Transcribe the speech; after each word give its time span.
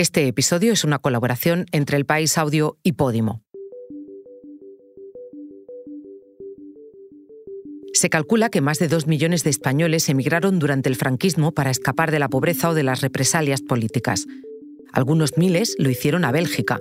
Este 0.00 0.26
episodio 0.26 0.72
es 0.72 0.82
una 0.82 0.98
colaboración 0.98 1.66
entre 1.72 1.98
El 1.98 2.06
País 2.06 2.38
Audio 2.38 2.78
y 2.82 2.92
Podimo. 2.92 3.42
Se 7.92 8.08
calcula 8.08 8.48
que 8.48 8.62
más 8.62 8.78
de 8.78 8.88
dos 8.88 9.06
millones 9.06 9.44
de 9.44 9.50
españoles 9.50 10.08
emigraron 10.08 10.58
durante 10.58 10.88
el 10.88 10.96
franquismo 10.96 11.52
para 11.52 11.70
escapar 11.70 12.12
de 12.12 12.18
la 12.18 12.30
pobreza 12.30 12.70
o 12.70 12.74
de 12.74 12.82
las 12.82 13.02
represalias 13.02 13.60
políticas. 13.60 14.26
Algunos 14.90 15.36
miles 15.36 15.76
lo 15.78 15.90
hicieron 15.90 16.24
a 16.24 16.32
Bélgica, 16.32 16.80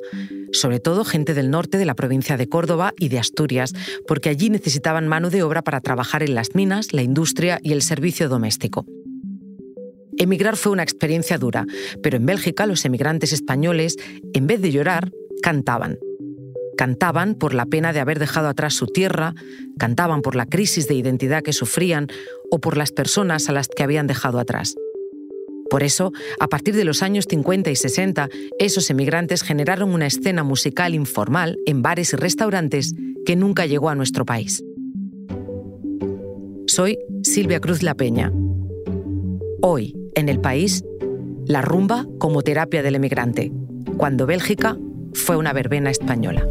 sobre 0.54 0.80
todo 0.80 1.04
gente 1.04 1.34
del 1.34 1.52
norte 1.52 1.78
de 1.78 1.84
la 1.84 1.96
provincia 1.96 2.38
de 2.38 2.48
Córdoba 2.48 2.94
y 2.98 3.10
de 3.10 3.20
Asturias, 3.20 3.74
porque 4.08 4.30
allí 4.30 4.50
necesitaban 4.50 5.10
mano 5.10 5.30
de 5.30 5.44
obra 5.44 5.62
para 5.62 5.82
trabajar 5.82 6.24
en 6.24 6.36
las 6.36 6.56
minas, 6.56 6.94
la 6.94 7.02
industria 7.02 7.60
y 7.62 7.74
el 7.74 7.82
servicio 7.82 8.30
doméstico. 8.30 8.86
Emigrar 10.20 10.58
fue 10.58 10.74
una 10.74 10.84
experiencia 10.84 11.38
dura, 11.38 11.66
pero 12.04 12.18
en 12.18 12.26
Bélgica 12.26 12.66
los 12.66 12.84
emigrantes 12.84 13.32
españoles, 13.32 13.96
en 14.34 14.48
vez 14.48 14.62
de 14.62 14.72
llorar, 14.72 15.14
cantaban. 15.42 15.98
Cantaban 16.78 17.36
por 17.36 17.54
la 17.54 17.66
pena 17.66 17.94
de 17.94 18.02
haber 18.02 18.20
dejado 18.20 18.50
atrás 18.50 18.74
su 18.74 18.86
tierra, 18.86 19.34
cantaban 19.78 20.22
por 20.22 20.36
la 20.36 20.46
crisis 20.46 20.90
de 20.90 20.96
identidad 20.96 21.42
que 21.42 21.54
sufrían 21.54 22.08
o 22.52 22.60
por 22.60 22.76
las 22.76 22.92
personas 22.92 23.48
a 23.48 23.54
las 23.54 23.70
que 23.70 23.82
habían 23.82 24.08
dejado 24.08 24.40
atrás. 24.40 24.76
Por 25.70 25.84
eso, 25.84 26.12
a 26.42 26.48
partir 26.48 26.76
de 26.76 26.84
los 26.84 27.02
años 27.02 27.26
50 27.30 27.72
y 27.72 27.78
60, 27.78 28.28
esos 28.60 28.90
emigrantes 28.90 29.42
generaron 29.42 29.94
una 29.94 30.08
escena 30.08 30.44
musical 30.44 30.96
informal 30.96 31.58
en 31.66 31.82
bares 31.82 32.12
y 32.12 32.18
restaurantes 32.18 32.94
que 33.26 33.38
nunca 33.38 33.66
llegó 33.68 33.88
a 33.88 33.96
nuestro 33.96 34.26
país. 34.26 34.64
Soy 36.68 36.98
Silvia 37.24 37.62
Cruz 37.62 37.84
La 37.84 37.96
Peña. 37.96 38.34
Hoy, 39.62 39.94
en 40.20 40.30
el 40.30 40.40
país, 40.40 40.84
la 41.46 41.62
rumba 41.62 42.06
como 42.20 42.42
terapia 42.42 42.84
del 42.84 42.96
emigrante, 42.96 43.52
cuando 43.98 44.26
Bélgica 44.26 44.78
fue 45.14 45.38
una 45.38 45.54
verbena 45.54 45.90
española. 45.90 46.46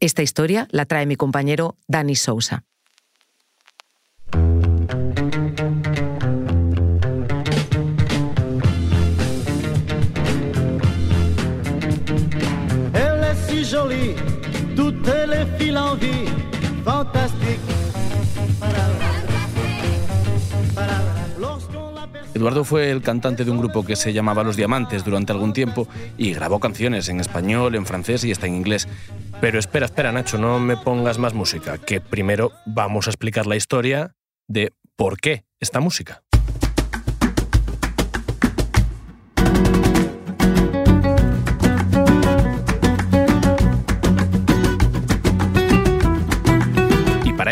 Esta 0.00 0.22
historia 0.22 0.68
la 0.70 0.84
trae 0.84 1.06
mi 1.06 1.16
compañero 1.16 1.78
Dani 1.88 2.14
Sousa. 2.14 2.64
Eduardo 22.34 22.64
fue 22.64 22.90
el 22.90 23.00
cantante 23.00 23.44
de 23.44 23.50
un 23.50 23.58
grupo 23.58 23.84
que 23.84 23.94
se 23.94 24.12
llamaba 24.12 24.42
Los 24.42 24.56
Diamantes 24.56 25.04
durante 25.04 25.32
algún 25.32 25.52
tiempo 25.52 25.86
y 26.18 26.34
grabó 26.34 26.58
canciones 26.58 27.08
en 27.08 27.20
español, 27.20 27.74
en 27.74 27.86
francés 27.86 28.24
y 28.24 28.32
hasta 28.32 28.46
en 28.46 28.56
inglés. 28.56 28.88
Pero 29.40 29.58
espera, 29.58 29.86
espera, 29.86 30.12
Nacho, 30.12 30.36
no 30.36 30.58
me 30.58 30.76
pongas 30.76 31.18
más 31.18 31.32
música, 31.32 31.78
que 31.78 32.00
primero 32.00 32.50
vamos 32.66 33.06
a 33.06 33.10
explicar 33.10 33.46
la 33.46 33.56
historia 33.56 34.16
de 34.48 34.72
por 34.96 35.18
qué 35.18 35.44
esta 35.60 35.80
música. 35.80 36.22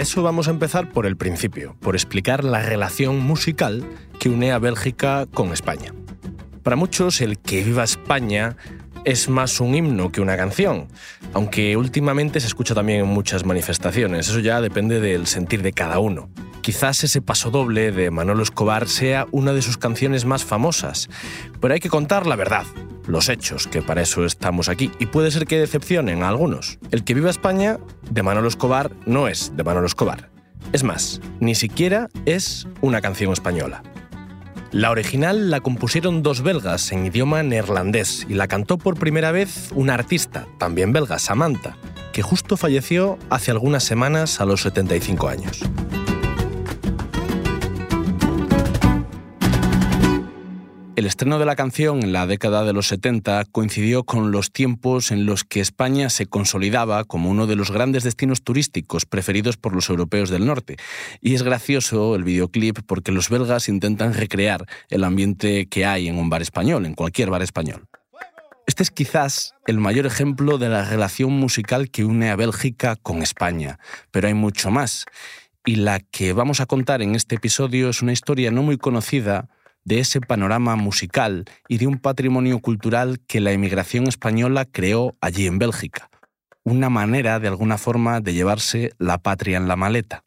Eso 0.03 0.22
vamos 0.25 0.48
a 0.48 0.50
empezar 0.50 0.91
por 0.91 1.06
el 1.06 1.17
principio, 1.17 1.77
por 1.78 1.95
explicar 1.95 2.42
la 2.42 2.61
relación 2.61 3.20
musical 3.20 3.89
que 4.18 4.29
une 4.29 4.51
a 4.51 4.58
Bélgica 4.58 5.27
con 5.33 5.52
España. 5.52 5.95
Para 6.64 6.74
muchos, 6.74 7.20
el 7.20 7.39
que 7.39 7.63
viva 7.63 7.85
España 7.85 8.57
es 9.05 9.29
más 9.29 9.61
un 9.61 9.77
himno 9.77 10.11
que 10.11 10.20
una 10.20 10.36
canción, 10.36 10.89
aunque 11.33 11.77
últimamente 11.77 12.41
se 12.41 12.48
escucha 12.48 12.74
también 12.74 13.01
en 13.02 13.07
muchas 13.07 13.46
manifestaciones, 13.46 14.29
eso 14.29 14.41
ya 14.41 14.61
depende 14.61 15.01
del 15.01 15.29
sentir 15.29 15.62
de 15.62 15.73
cada 15.73 16.01
uno. 16.01 16.29
Quizás 16.62 17.05
ese 17.05 17.23
paso 17.23 17.52
doble 17.52 17.92
de 17.92 18.11
Manolo 18.11 18.42
Escobar 18.42 18.89
sea 18.89 19.27
una 19.30 19.52
de 19.52 19.62
sus 19.62 19.79
canciones 19.79 20.24
más 20.24 20.45
famosas, 20.45 21.08
pero 21.61 21.74
hay 21.74 21.80
que 21.80 21.89
contar 21.89 22.27
la 22.27 22.35
verdad 22.35 22.64
los 23.07 23.29
hechos, 23.29 23.67
que 23.67 23.83
para 23.83 24.02
eso 24.02 24.24
estamos 24.24 24.68
aquí, 24.68 24.90
y 24.98 25.07
puede 25.07 25.30
ser 25.30 25.46
que 25.46 25.58
decepcionen 25.58 26.23
a 26.23 26.29
algunos. 26.29 26.79
El 26.90 27.05
que 27.05 27.14
viva 27.14 27.30
España, 27.30 27.79
de 28.11 28.23
Manolo 28.23 28.48
Escobar, 28.48 28.90
no 29.07 29.29
es 29.29 29.57
de 29.57 29.64
Manolo 29.64 29.86
Escobar. 29.86 30.30
Es 30.73 30.85
más, 30.85 31.20
ni 31.41 31.55
siquiera 31.55 32.08
es 32.24 32.68
una 32.80 33.01
canción 33.01 33.33
española. 33.33 33.83
La 34.70 34.91
original 34.91 35.51
la 35.51 35.61
compusieron 35.61 36.23
dos 36.23 36.41
belgas 36.41 36.92
en 36.92 37.05
idioma 37.05 37.42
neerlandés 37.42 38.24
y 38.27 38.35
la 38.35 38.48
cantó 38.48 38.79
por 38.79 38.98
primera 38.98 39.30
vez 39.30 39.70
una 39.74 39.92
artista, 39.92 40.46
también 40.58 40.95
belga, 40.95 41.18
Samantha, 41.18 41.77
que 42.12 42.23
justo 42.23 42.57
falleció 42.57 43.18
hace 43.29 43.51
algunas 43.51 43.85
semanas 43.85 44.41
a 44.41 44.46
los 44.46 44.62
75 44.62 45.29
años. 45.29 45.61
El 50.95 51.07
estreno 51.07 51.39
de 51.39 51.47
la 51.47 51.57
canción 51.57 52.03
en 52.03 52.13
la 52.13 52.27
década 52.27 52.64
de 52.64 52.75
los 52.75 52.89
70 52.89 53.47
coincidió 53.51 54.05
con 54.05 54.30
los 54.30 54.53
tiempos 54.53 55.11
en 55.11 55.25
los 55.25 55.42
que 55.42 55.61
España 55.61 56.11
se 56.11 56.27
consolidaba 56.27 57.05
como 57.05 57.30
uno 57.30 57.47
de 57.47 57.57
los 57.57 57.70
grandes 57.70 58.05
destinos 58.05 58.42
turísticos 58.42 59.07
preferidos 59.07 59.57
por 59.57 59.75
los 59.75 59.89
europeos 59.89 60.29
del 60.29 60.45
norte. 60.45 60.77
Y 61.23 61.35
es 61.35 61.42
gracioso 61.45 62.14
el 62.14 62.25
videoclip 62.25 62.80
porque 62.86 63.11
los 63.11 63.30
belgas 63.30 63.70
intentan 63.70 64.13
recrear 64.13 64.67
el 64.91 65.05
ambiente 65.05 65.67
que 65.67 65.86
hay 65.86 66.08
en 66.08 66.19
un 66.19 66.29
bar 66.29 66.42
español, 66.42 66.85
en 66.85 66.95
cualquier 66.95 67.30
bar 67.30 67.41
español. 67.41 67.89
Este 68.67 68.83
es 68.83 68.91
quizás 68.91 69.55
el 69.67 69.79
mayor 69.79 70.05
ejemplo 70.05 70.59
de 70.59 70.69
la 70.69 70.85
relación 70.85 71.33
musical 71.33 71.91
que 71.91 72.05
une 72.05 72.30
a 72.30 72.36
Bélgica 72.36 72.97
con 72.97 73.23
España, 73.23 73.79
pero 74.11 74.29
hay 74.29 74.35
mucho 74.35 74.70
más. 74.70 75.07
Y 75.64 75.77
la 75.77 76.01
que 76.01 76.35
vamos 76.35 76.61
a 76.61 76.67
contar 76.67 77.01
en 77.01 77.14
este 77.14 77.36
episodio 77.36 77.89
es 77.89 78.03
una 78.03 78.13
historia 78.13 78.51
no 78.51 78.63
muy 78.63 78.77
conocida, 78.77 79.48
de 79.84 80.00
ese 80.00 80.20
panorama 80.20 80.76
musical 80.76 81.44
y 81.68 81.78
de 81.78 81.86
un 81.86 81.98
patrimonio 81.98 82.60
cultural 82.60 83.20
que 83.26 83.40
la 83.40 83.52
emigración 83.52 84.06
española 84.06 84.64
creó 84.64 85.16
allí 85.20 85.46
en 85.46 85.58
Bélgica. 85.58 86.10
Una 86.64 86.90
manera, 86.90 87.40
de 87.40 87.48
alguna 87.48 87.76
forma, 87.76 88.20
de 88.20 88.34
llevarse 88.34 88.92
la 88.98 89.18
patria 89.18 89.56
en 89.56 89.66
la 89.66 89.76
maleta. 89.76 90.22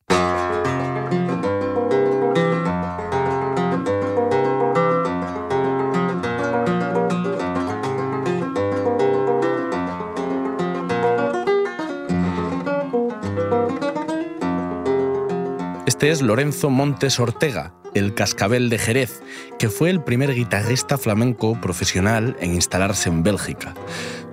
Es 16.06 16.22
Lorenzo 16.22 16.70
Montes 16.70 17.20
Ortega, 17.20 17.74
el 17.96 18.14
Cascabel 18.14 18.70
de 18.70 18.78
Jerez, 18.78 19.24
que 19.58 19.70
fue 19.70 19.90
el 19.90 20.04
primer 20.04 20.36
guitarrista 20.36 21.00
flamenco 21.00 21.60
profesional 21.60 22.38
en 22.40 22.54
instalarse 22.54 23.10
en 23.10 23.24
Bélgica. 23.24 23.74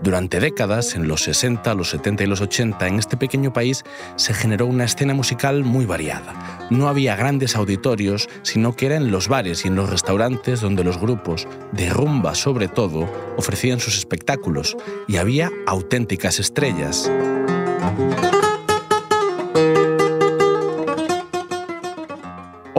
Durante 0.02 0.38
décadas, 0.38 0.94
en 0.96 1.08
los 1.08 1.22
60, 1.22 1.72
los 1.72 1.88
70 1.88 2.24
y 2.24 2.26
los 2.26 2.42
80, 2.42 2.86
en 2.86 2.98
este 2.98 3.16
pequeño 3.16 3.54
país 3.54 3.84
se 4.16 4.34
generó 4.34 4.66
una 4.66 4.84
escena 4.84 5.14
musical 5.14 5.64
muy 5.64 5.86
variada. 5.86 6.68
No 6.68 6.88
había 6.88 7.16
grandes 7.16 7.56
auditorios, 7.56 8.28
sino 8.42 8.76
que 8.76 8.84
era 8.84 8.96
en 8.96 9.10
los 9.10 9.28
bares 9.28 9.64
y 9.64 9.68
en 9.68 9.74
los 9.74 9.88
restaurantes 9.88 10.60
donde 10.60 10.84
los 10.84 10.98
grupos, 10.98 11.48
de 11.72 11.88
rumba 11.88 12.34
sobre 12.34 12.68
todo, 12.68 13.10
ofrecían 13.38 13.80
sus 13.80 13.96
espectáculos, 13.96 14.76
y 15.08 15.16
había 15.16 15.50
auténticas 15.66 16.38
estrellas. 16.38 17.10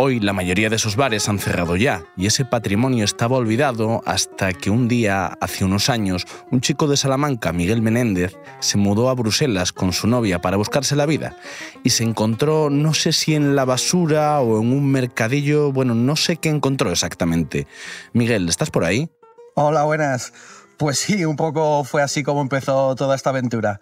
Hoy 0.06 0.20
la 0.20 0.34
mayoría 0.34 0.70
de 0.70 0.76
esos 0.76 0.98
bares 0.98 1.30
han 1.30 1.40
cerrado 1.40 1.78
ya 1.78 2.04
y 2.18 2.26
ese 2.26 2.44
patrimonio 2.44 3.06
estaba 3.06 3.38
olvidado 3.38 4.02
hasta 4.06 4.52
que 4.52 4.70
un 4.70 4.90
día, 4.90 5.28
hace 5.40 5.64
unos 5.64 5.90
años, 5.90 6.28
un 6.52 6.60
chico 6.60 6.88
de 6.88 6.98
Salamanca, 6.98 7.54
Miguel 7.54 7.82
Menéndez, 7.82 8.36
se 8.60 8.78
mudó 8.78 9.10
a 9.10 9.14
Bruselas 9.14 9.72
con 9.72 9.94
su 9.94 10.08
novia 10.08 10.42
para 10.42 10.58
buscarse 10.58 10.98
la 10.98 11.06
vida 11.06 11.38
y 11.86 11.92
se 11.92 12.04
encontró, 12.04 12.70
no 12.70 12.94
sé 12.94 13.14
si 13.14 13.34
en 13.34 13.56
la 13.56 13.64
basura 13.64 14.42
o 14.42 14.62
en 14.62 14.74
un 14.74 14.92
mercadillo, 14.92 15.72
bueno, 15.72 15.96
no 15.96 16.18
sé 16.18 16.36
qué 16.36 16.50
encontró 16.50 16.92
exactamente. 16.92 17.66
Miguel, 18.12 18.50
¿estás 18.50 18.72
por 18.72 18.84
ahí? 18.84 19.10
Hola, 19.56 19.86
buenas. 19.86 20.34
Pues 20.76 21.00
sí, 21.00 21.24
un 21.24 21.38
poco 21.38 21.86
fue 21.86 22.02
así 22.02 22.24
como 22.24 22.42
empezó 22.42 22.94
toda 22.96 23.16
esta 23.16 23.30
aventura 23.30 23.80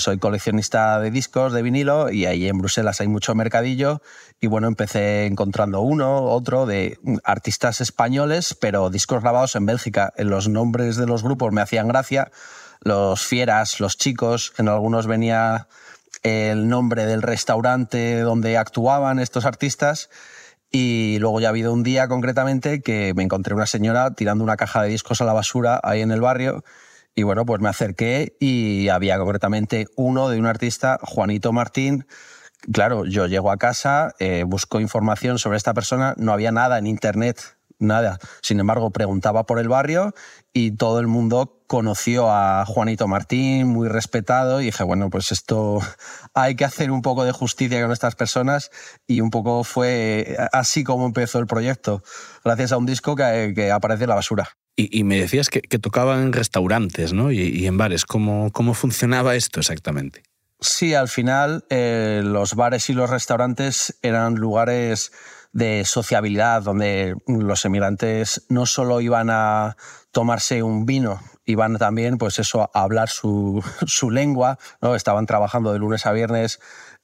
soy 0.00 0.18
coleccionista 0.18 0.98
de 0.98 1.10
discos, 1.10 1.52
de 1.52 1.62
vinilo, 1.62 2.10
y 2.10 2.26
ahí 2.26 2.48
en 2.48 2.58
Bruselas 2.58 3.00
hay 3.00 3.08
mucho 3.08 3.34
mercadillo. 3.34 4.02
Y 4.40 4.48
bueno, 4.48 4.66
empecé 4.66 5.26
encontrando 5.26 5.80
uno, 5.80 6.22
otro 6.24 6.66
de 6.66 6.98
artistas 7.22 7.80
españoles, 7.80 8.56
pero 8.60 8.90
discos 8.90 9.22
grabados 9.22 9.54
en 9.56 9.66
Bélgica. 9.66 10.12
En 10.16 10.30
los 10.30 10.48
nombres 10.48 10.96
de 10.96 11.06
los 11.06 11.22
grupos 11.22 11.52
me 11.52 11.60
hacían 11.60 11.88
gracia. 11.88 12.30
los 12.82 13.26
fieras, 13.26 13.78
los 13.78 13.98
chicos, 13.98 14.54
en 14.56 14.68
algunos 14.68 15.06
venía 15.06 15.68
el 16.22 16.68
nombre 16.68 17.06
del 17.06 17.22
restaurante 17.22 18.20
donde 18.20 18.56
actuaban 18.56 19.18
estos 19.18 19.44
artistas. 19.44 20.08
Y 20.72 21.18
luego 21.18 21.40
ya 21.40 21.48
ha 21.48 21.50
habido 21.50 21.72
un 21.72 21.82
día 21.82 22.08
concretamente 22.08 22.80
que 22.80 23.12
me 23.14 23.24
encontré 23.24 23.54
una 23.54 23.66
señora 23.66 24.12
tirando 24.12 24.44
una 24.44 24.56
caja 24.56 24.82
de 24.82 24.88
discos 24.88 25.20
a 25.20 25.24
la 25.24 25.32
basura 25.32 25.80
ahí 25.82 26.00
en 26.00 26.12
el 26.12 26.20
barrio. 26.20 26.64
Y 27.20 27.22
bueno, 27.22 27.44
pues 27.44 27.60
me 27.60 27.68
acerqué 27.68 28.34
y 28.40 28.88
había 28.88 29.18
concretamente 29.18 29.86
uno 29.94 30.30
de 30.30 30.38
un 30.38 30.46
artista, 30.46 30.98
Juanito 31.02 31.52
Martín. 31.52 32.06
Claro, 32.72 33.04
yo 33.04 33.26
llego 33.26 33.50
a 33.50 33.58
casa, 33.58 34.14
eh, 34.20 34.44
busco 34.46 34.80
información 34.80 35.38
sobre 35.38 35.58
esta 35.58 35.74
persona, 35.74 36.14
no 36.16 36.32
había 36.32 36.50
nada 36.50 36.78
en 36.78 36.86
internet 36.86 37.38
nada. 37.78 38.18
Sin 38.40 38.58
embargo, 38.58 38.90
preguntaba 38.90 39.44
por 39.44 39.58
el 39.58 39.68
barrio 39.68 40.14
y 40.54 40.70
todo 40.70 40.98
el 40.98 41.08
mundo 41.08 41.62
conoció 41.66 42.30
a 42.30 42.64
Juanito 42.64 43.06
Martín, 43.06 43.68
muy 43.68 43.88
respetado, 43.88 44.62
y 44.62 44.66
dije, 44.66 44.82
bueno, 44.82 45.10
pues 45.10 45.30
esto 45.30 45.80
hay 46.34 46.56
que 46.56 46.64
hacer 46.64 46.90
un 46.90 47.02
poco 47.02 47.24
de 47.24 47.32
justicia 47.32 47.82
con 47.82 47.92
estas 47.92 48.14
personas 48.14 48.70
y 49.06 49.20
un 49.20 49.28
poco 49.28 49.62
fue 49.62 50.38
así 50.52 50.84
como 50.84 51.04
empezó 51.04 51.38
el 51.38 51.46
proyecto, 51.46 52.02
gracias 52.42 52.72
a 52.72 52.78
un 52.78 52.86
disco 52.86 53.14
que, 53.14 53.70
aparece 53.70 54.04
en 54.04 54.08
la 54.08 54.14
basura. 54.14 54.48
Y, 54.76 55.04
me 55.04 55.20
decías 55.20 55.50
que, 55.50 55.60
tocaban 55.60 56.22
en 56.22 56.32
restaurantes 56.32 57.12
¿no? 57.12 57.32
y, 57.32 57.66
en 57.66 57.76
bares. 57.76 58.06
¿Cómo, 58.06 58.50
¿Cómo 58.50 58.72
funcionaba 58.72 59.34
esto 59.36 59.60
exactamente? 59.60 60.22
Sí, 60.60 60.94
al 60.94 61.08
final 61.08 61.64
eh, 61.70 62.22
los 62.24 62.54
bares 62.54 62.88
y 62.88 62.94
los 62.94 63.10
restaurantes 63.10 63.98
eran 64.02 64.34
lugares 64.34 65.12
de 65.52 65.84
sociabilidad, 65.84 66.62
donde 66.62 67.16
los 67.26 67.64
emigrantes 67.64 68.46
no 68.48 68.66
solo 68.66 69.00
iban 69.00 69.28
a 69.30 69.76
tomarse 70.12 70.62
un 70.62 70.86
vino, 70.86 71.20
iban 71.44 71.76
también 71.78 72.18
pues 72.18 72.38
eso, 72.38 72.70
a 72.72 72.82
hablar 72.82 73.08
su, 73.08 73.62
su 73.86 74.10
lengua, 74.10 74.58
¿no? 74.80 74.94
estaban 74.94 75.26
trabajando 75.26 75.72
de 75.72 75.78
lunes 75.78 76.06
a 76.06 76.12
viernes 76.12 76.60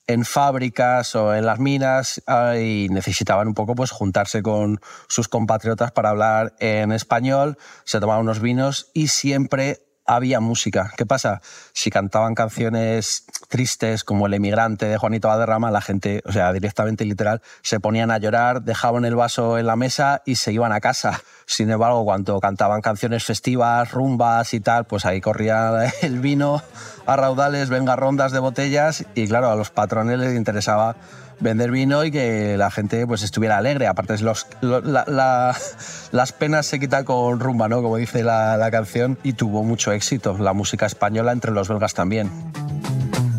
en 0.06 0.24
fábricas 0.24 1.14
o 1.14 1.34
en 1.34 1.46
las 1.46 1.58
minas 1.58 2.22
ah, 2.26 2.56
y 2.56 2.88
necesitaban 2.90 3.48
un 3.48 3.54
poco 3.54 3.74
pues 3.74 3.90
juntarse 3.90 4.42
con 4.42 4.80
sus 5.08 5.28
compatriotas 5.28 5.92
para 5.92 6.10
hablar 6.10 6.54
en 6.60 6.92
español, 6.92 7.58
se 7.84 8.00
tomaban 8.00 8.22
unos 8.22 8.40
vinos 8.40 8.90
y 8.94 9.08
siempre 9.08 9.85
había 10.06 10.40
música. 10.40 10.92
¿Qué 10.96 11.06
pasa? 11.06 11.40
Si 11.72 11.90
cantaban 11.90 12.34
canciones 12.34 13.24
tristes 13.48 14.04
como 14.04 14.26
El 14.26 14.34
emigrante 14.34 14.86
de 14.86 14.96
Juanito 14.96 15.30
Aderrama, 15.30 15.70
la 15.70 15.80
gente, 15.80 16.22
o 16.24 16.32
sea, 16.32 16.52
directamente 16.52 17.04
literal, 17.04 17.42
se 17.62 17.80
ponían 17.80 18.10
a 18.10 18.18
llorar, 18.18 18.62
dejaban 18.62 19.04
el 19.04 19.16
vaso 19.16 19.58
en 19.58 19.66
la 19.66 19.76
mesa 19.76 20.22
y 20.24 20.36
se 20.36 20.52
iban 20.52 20.72
a 20.72 20.80
casa. 20.80 21.20
Sin 21.46 21.70
embargo, 21.70 22.04
cuando 22.04 22.40
cantaban 22.40 22.80
canciones 22.80 23.24
festivas, 23.24 23.92
rumbas 23.92 24.52
y 24.54 24.60
tal, 24.60 24.84
pues 24.84 25.04
ahí 25.04 25.20
corría 25.20 25.92
el 26.02 26.20
vino 26.20 26.62
a 27.06 27.16
raudales, 27.16 27.68
venga 27.68 27.96
rondas 27.96 28.32
de 28.32 28.40
botellas 28.40 29.04
y 29.14 29.28
claro, 29.28 29.50
a 29.50 29.54
los 29.54 29.70
patrones 29.70 30.18
les 30.18 30.36
interesaba 30.36 30.96
vender 31.40 31.70
vino 31.70 32.04
y 32.04 32.10
que 32.10 32.56
la 32.56 32.70
gente 32.70 33.06
pues 33.06 33.22
estuviera 33.22 33.58
alegre. 33.58 33.86
Aparte, 33.86 34.18
los, 34.18 34.46
las 34.62 36.32
penas 36.38 36.66
se 36.66 36.80
quitan 36.80 37.04
con 37.04 37.40
rumba, 37.40 37.68
¿no? 37.68 37.82
Como 37.82 37.96
dice 37.96 38.22
la, 38.22 38.56
la, 38.56 38.70
canción, 38.70 39.18
y 39.22 39.34
tuvo 39.34 39.62
mucho 39.62 39.92
éxito 39.92 40.36
la 40.38 40.52
música 40.52 40.86
española 40.86 41.32
entre 41.32 41.52
los 41.52 41.68
belgas 41.68 41.94
también. 41.94 42.30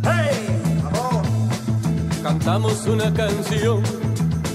Hey, 0.04 0.62
Cantamos 2.24 2.86
una 2.88 3.14
canción 3.14 3.82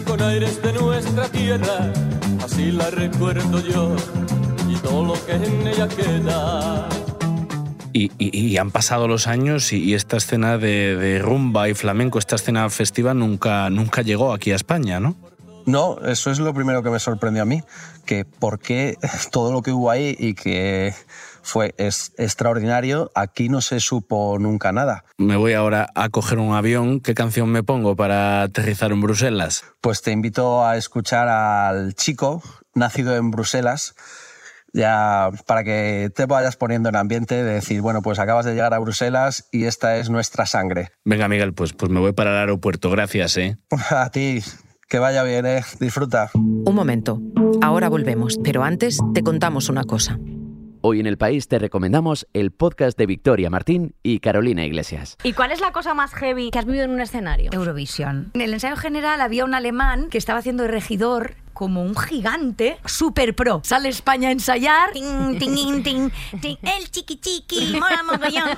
con 0.06 0.20
aires 0.22 0.62
de 0.62 0.72
nuestra 0.74 1.28
tierra, 1.28 1.92
así 2.44 2.70
la 2.70 2.90
recuerdo 2.90 3.60
yo 3.60 3.96
y 4.68 4.74
todo 4.76 5.04
lo 5.04 5.26
que 5.26 5.32
en 5.32 5.66
ella 5.66 5.88
queda. 5.88 7.01
Y, 7.92 8.56
han 8.56 8.70
pasado 8.70 9.08
los 9.08 9.26
años 9.26 9.72
y, 9.72 9.94
esta 9.94 10.16
escena 10.16 10.58
de, 10.58 11.20
rumba 11.22 11.68
y 11.68 11.74
flamenco, 11.74 12.18
esta 12.18 12.36
escena 12.36 12.68
festiva 12.70 13.14
nunca, 13.14 13.68
nunca 13.70 14.02
llegó 14.02 14.32
aquí 14.32 14.52
a 14.52 14.56
España, 14.56 15.00
¿no? 15.00 15.16
No, 15.64 15.98
eso 16.04 16.30
es 16.30 16.38
lo 16.40 16.52
primero 16.54 16.82
que 16.82 16.90
me 16.90 16.98
sorprendió 16.98 17.42
a 17.42 17.46
mí, 17.46 17.62
que 18.04 18.24
por 18.24 18.58
qué 18.58 18.98
todo 19.30 19.52
lo 19.52 19.62
que 19.62 19.72
hubo 19.72 19.90
ahí 19.90 20.16
y 20.18 20.34
que 20.34 20.94
fue 21.42 21.74
es 21.76 22.12
extraordinario, 22.16 23.10
aquí 23.14 23.48
no 23.48 23.60
se 23.60 23.80
supo 23.80 24.38
nunca 24.38 24.72
nada. 24.72 25.04
Me 25.18 25.36
voy 25.36 25.52
ahora 25.52 25.90
a 25.94 26.08
coger 26.08 26.38
un 26.38 26.54
avión, 26.54 27.00
¿qué 27.00 27.14
canción 27.14 27.48
me 27.50 27.62
pongo 27.62 27.96
para 27.96 28.42
aterrizar 28.42 28.92
en 28.92 29.00
Bruselas? 29.00 29.64
Pues 29.80 30.02
te 30.02 30.12
invito 30.12 30.64
a 30.64 30.76
escuchar 30.76 31.28
al 31.28 31.94
chico, 31.94 32.42
nacido 32.74 33.16
en 33.16 33.30
Bruselas, 33.30 33.94
ya 34.72 35.30
para 35.46 35.64
que 35.64 36.10
te 36.14 36.26
vayas 36.26 36.56
poniendo 36.56 36.88
en 36.88 36.96
ambiente 36.96 37.42
de 37.42 37.54
decir, 37.54 37.80
bueno, 37.80 38.02
pues 38.02 38.18
acabas 38.18 38.44
de 38.44 38.52
llegar 38.54 38.74
a 38.74 38.78
Bruselas 38.78 39.48
y 39.52 39.64
esta 39.64 39.96
es 39.96 40.10
nuestra 40.10 40.46
sangre. 40.46 40.90
Venga, 41.04 41.28
Miguel, 41.28 41.54
pues, 41.54 41.72
pues 41.72 41.90
me 41.90 42.00
voy 42.00 42.12
para 42.12 42.30
el 42.30 42.36
aeropuerto. 42.38 42.90
Gracias, 42.90 43.36
¿eh? 43.36 43.56
A 43.90 44.10
ti. 44.10 44.40
Que 44.88 44.98
vaya 44.98 45.22
bien, 45.22 45.46
¿eh? 45.46 45.62
Disfruta. 45.80 46.30
Un 46.34 46.74
momento. 46.74 47.20
Ahora 47.62 47.88
volvemos, 47.88 48.38
pero 48.44 48.62
antes 48.62 48.98
te 49.14 49.22
contamos 49.22 49.70
una 49.70 49.84
cosa. 49.84 50.18
Hoy 50.84 50.98
en 50.98 51.06
el 51.06 51.16
país 51.16 51.46
te 51.46 51.60
recomendamos 51.60 52.26
el 52.32 52.50
podcast 52.50 52.98
de 52.98 53.06
Victoria 53.06 53.48
Martín 53.50 53.94
y 54.02 54.18
Carolina 54.18 54.66
Iglesias. 54.66 55.16
¿Y 55.22 55.32
cuál 55.32 55.52
es 55.52 55.60
la 55.60 55.70
cosa 55.70 55.94
más 55.94 56.12
heavy 56.12 56.50
que 56.50 56.58
has 56.58 56.66
vivido 56.66 56.84
en 56.84 56.90
un 56.90 57.00
escenario? 57.00 57.52
Eurovisión. 57.52 58.32
En 58.34 58.40
el 58.40 58.52
ensayo 58.52 58.74
general 58.74 59.20
había 59.20 59.44
un 59.44 59.54
alemán 59.54 60.08
que 60.10 60.18
estaba 60.18 60.40
haciendo 60.40 60.64
de 60.64 60.70
regidor 60.70 61.36
como 61.52 61.82
un 61.82 61.96
gigante 61.96 62.78
super 62.84 63.34
pro. 63.34 63.60
Sale 63.64 63.88
España 63.88 64.28
a 64.28 64.32
ensayar. 64.32 64.92
Ting, 64.92 65.38
ting, 65.38 65.82
ting, 65.82 66.10
ting, 66.40 66.56
el 66.62 66.90
chiqui 66.90 67.18
chiqui, 67.18 67.78
mola 67.78 68.02
mogollón. 68.02 68.56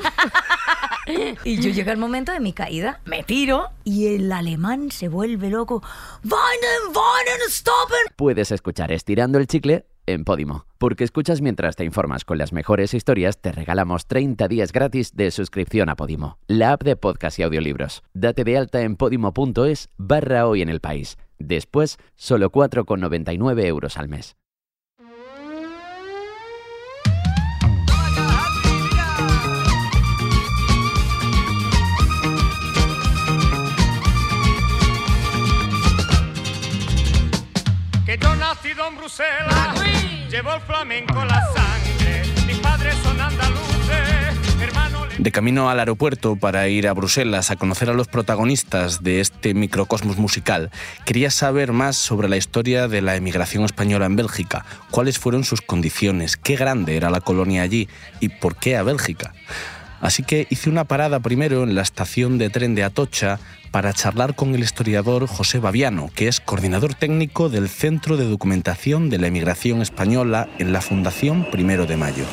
y 1.45 1.61
yo 1.61 1.71
llega 1.71 1.93
el 1.93 1.99
momento 1.99 2.33
de 2.33 2.41
mi 2.41 2.53
caída, 2.53 3.01
me 3.05 3.23
tiro 3.23 3.71
y 3.85 4.15
el 4.15 4.33
alemán 4.33 4.91
se 4.91 5.09
vuelve 5.09 5.51
loco. 5.51 5.83
¡Weinen, 6.23 6.95
weinen, 6.95 7.51
stoppen! 7.51 8.15
Puedes 8.17 8.51
escuchar 8.51 8.93
Estirando 8.93 9.39
el 9.39 9.47
Chicle 9.47 9.87
en 10.07 10.25
Podimo. 10.25 10.67
Porque 10.79 11.05
escuchas 11.05 11.41
mientras 11.41 11.77
te 11.77 11.85
informas 11.85 12.25
con 12.25 12.39
las 12.39 12.53
mejores 12.53 12.95
historias, 12.95 13.39
te 13.41 13.53
regalamos 13.53 14.07
30 14.07 14.49
días 14.49 14.73
gratis 14.73 15.15
de 15.15 15.31
suscripción 15.31 15.89
a 15.89 15.97
Podimo, 15.97 16.39
la 16.47 16.73
app 16.73 16.83
de 16.83 16.97
podcast 16.97 17.39
y 17.39 17.43
audiolibros. 17.43 18.03
Date 18.13 18.45
de 18.45 18.59
alta 18.59 18.83
en 18.83 18.97
podimo.es 18.97 19.89
barra 19.97 20.47
hoy 20.47 20.63
en 20.63 20.69
el 20.69 20.81
país. 20.81 21.17
Después, 21.39 21.99
solo 22.15 22.51
4,99 22.51 23.65
euros 23.65 23.97
al 23.97 24.09
mes. 24.09 24.37
Que 38.07 38.19
yo 38.19 38.37
nacido 38.37 38.89
en 38.89 38.97
Bruselas, 38.97 39.83
llevo 40.31 40.55
el 40.55 40.61
flamenco 40.61 41.25
la 41.25 41.41
sangre, 41.53 42.23
mis 42.47 42.59
padres 42.59 42.95
son 43.03 43.21
andaluces. 43.21 43.64
De 45.19 45.31
camino 45.31 45.71
al 45.71 45.79
aeropuerto 45.79 46.35
para 46.35 46.67
ir 46.69 46.89
a 46.89 46.93
Bruselas 46.93 47.53
a 47.53 47.57
conocer 47.57 47.89
a 47.89 47.95
los 47.95 48.09
protagonistas 48.09 49.03
de 49.05 49.21
este 49.21 49.55
microcosmos 49.55 50.19
musical, 50.19 50.71
quería 51.05 51.31
saber 51.31 51.73
más 51.73 51.97
sobre 51.97 52.29
la 52.29 52.37
historia 52.37 52.89
de 52.89 53.01
la 53.01 53.15
emigración 53.15 53.65
española 53.65 54.07
en 54.07 54.17
Bélgica, 54.17 54.67
cuáles 54.91 55.21
fueron 55.21 55.45
sus 55.45 55.61
condiciones, 55.61 56.37
qué 56.37 56.57
grande 56.57 56.97
era 56.97 57.11
la 57.11 57.21
colonia 57.21 57.63
allí 57.63 57.89
y 58.19 58.29
por 58.29 58.57
qué 58.57 58.77
a 58.77 58.83
Bélgica. 58.83 59.33
Así 60.01 60.25
que 60.25 60.49
hice 60.51 60.69
una 60.69 60.85
parada 60.85 61.21
primero 61.21 61.63
en 61.63 61.77
la 61.77 61.83
estación 61.83 62.37
de 62.37 62.51
tren 62.51 62.75
de 62.75 62.83
Atocha 62.83 63.39
para 63.71 63.93
charlar 63.93 64.35
con 64.35 64.55
el 64.55 64.63
historiador 64.63 65.27
José 65.29 65.61
Baviano, 65.61 66.11
que 66.15 66.27
es 66.27 66.41
coordinador 66.41 66.95
técnico 66.95 67.49
del 67.49 67.69
Centro 67.69 68.17
de 68.17 68.29
Documentación 68.29 69.11
de 69.11 69.19
la 69.19 69.29
Emigración 69.29 69.81
Española 69.81 70.49
en 70.59 70.73
la 70.73 70.81
Fundación 70.81 71.49
Primero 71.51 71.87
de 71.87 71.97
Mayo 71.97 72.27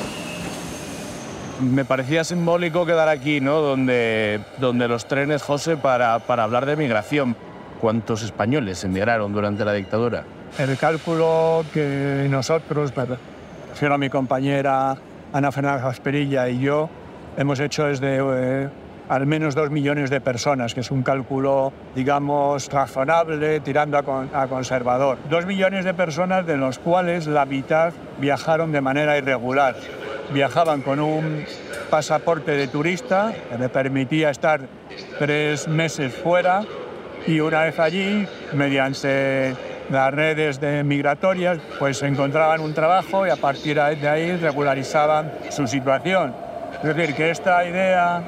me 1.62 1.86
parecía 1.86 2.24
simbólico 2.24 2.86
quedar 2.86 3.08
aquí, 3.08 3.40
¿no? 3.40 3.62
donde, 3.62 4.42
donde 4.58 4.88
los 4.88 5.06
trenes, 5.06 5.42
José, 5.42 5.78
para, 5.78 6.20
para 6.20 6.44
hablar 6.44 6.66
de 6.66 6.76
migración. 6.76 7.36
¿Cuántos 7.80 8.22
españoles 8.24 8.80
se 8.80 8.88
emigraron 8.88 9.34
durante 9.34 9.66
la 9.66 9.74
dictadura? 9.74 10.24
El 10.58 10.78
cálculo 10.78 11.64
que 11.74 12.28
nosotros, 12.30 12.94
mi 13.98 14.10
compañera 14.10 14.96
Ana 15.34 15.52
Fernández 15.52 15.86
Asperilla 15.86 16.48
y 16.50 16.60
yo, 16.60 16.90
hemos 17.38 17.60
hecho 17.60 17.88
es 17.88 18.00
de 18.00 18.20
eh, 18.22 18.70
al 19.10 19.26
menos 19.26 19.56
dos 19.56 19.72
millones 19.72 20.10
de 20.10 20.22
personas, 20.22 20.74
que 20.74 20.82
es 20.82 20.92
un 20.92 21.02
cálculo, 21.02 21.74
digamos, 21.96 22.70
razonable, 22.72 23.62
tirando 23.62 23.98
a, 23.98 24.44
a, 24.44 24.48
conservador. 24.48 25.18
Dos 25.30 25.46
millones 25.46 25.86
de 25.86 25.94
personas, 25.94 26.46
de 26.46 26.58
los 26.58 26.78
cuales 26.78 27.26
la 27.26 27.46
mitad 27.46 27.94
viajaron 28.20 28.72
de 28.72 28.82
manera 28.82 29.18
irregular 29.18 29.76
viajaban 30.34 30.82
con 30.82 31.00
un 31.00 31.46
pasaporte 31.90 32.52
de 32.52 32.68
turista 32.68 33.34
que 33.50 33.58
me 33.58 33.70
permitía 33.70 34.30
estar 34.30 34.62
tres 35.20 35.68
meses 35.68 36.14
fuera 36.14 36.64
y 37.28 37.40
una 37.40 37.64
vez 37.64 37.80
allí, 37.80 38.28
mediante 38.54 39.54
las 39.90 40.14
redes 40.14 40.60
de 40.60 40.84
migratorias, 40.84 41.60
pues 41.78 42.02
encontraban 42.02 42.62
un 42.62 42.74
trabajo 42.74 43.28
y 43.28 43.30
a 43.30 43.36
partir 43.36 43.76
de 43.76 44.10
ahí 44.10 44.36
regularizaban 44.38 45.32
su 45.50 45.68
situación. 45.68 46.34
Es 46.84 46.96
decir, 46.96 47.14
que 47.14 47.30
esta 47.30 47.64
idea 47.66 48.24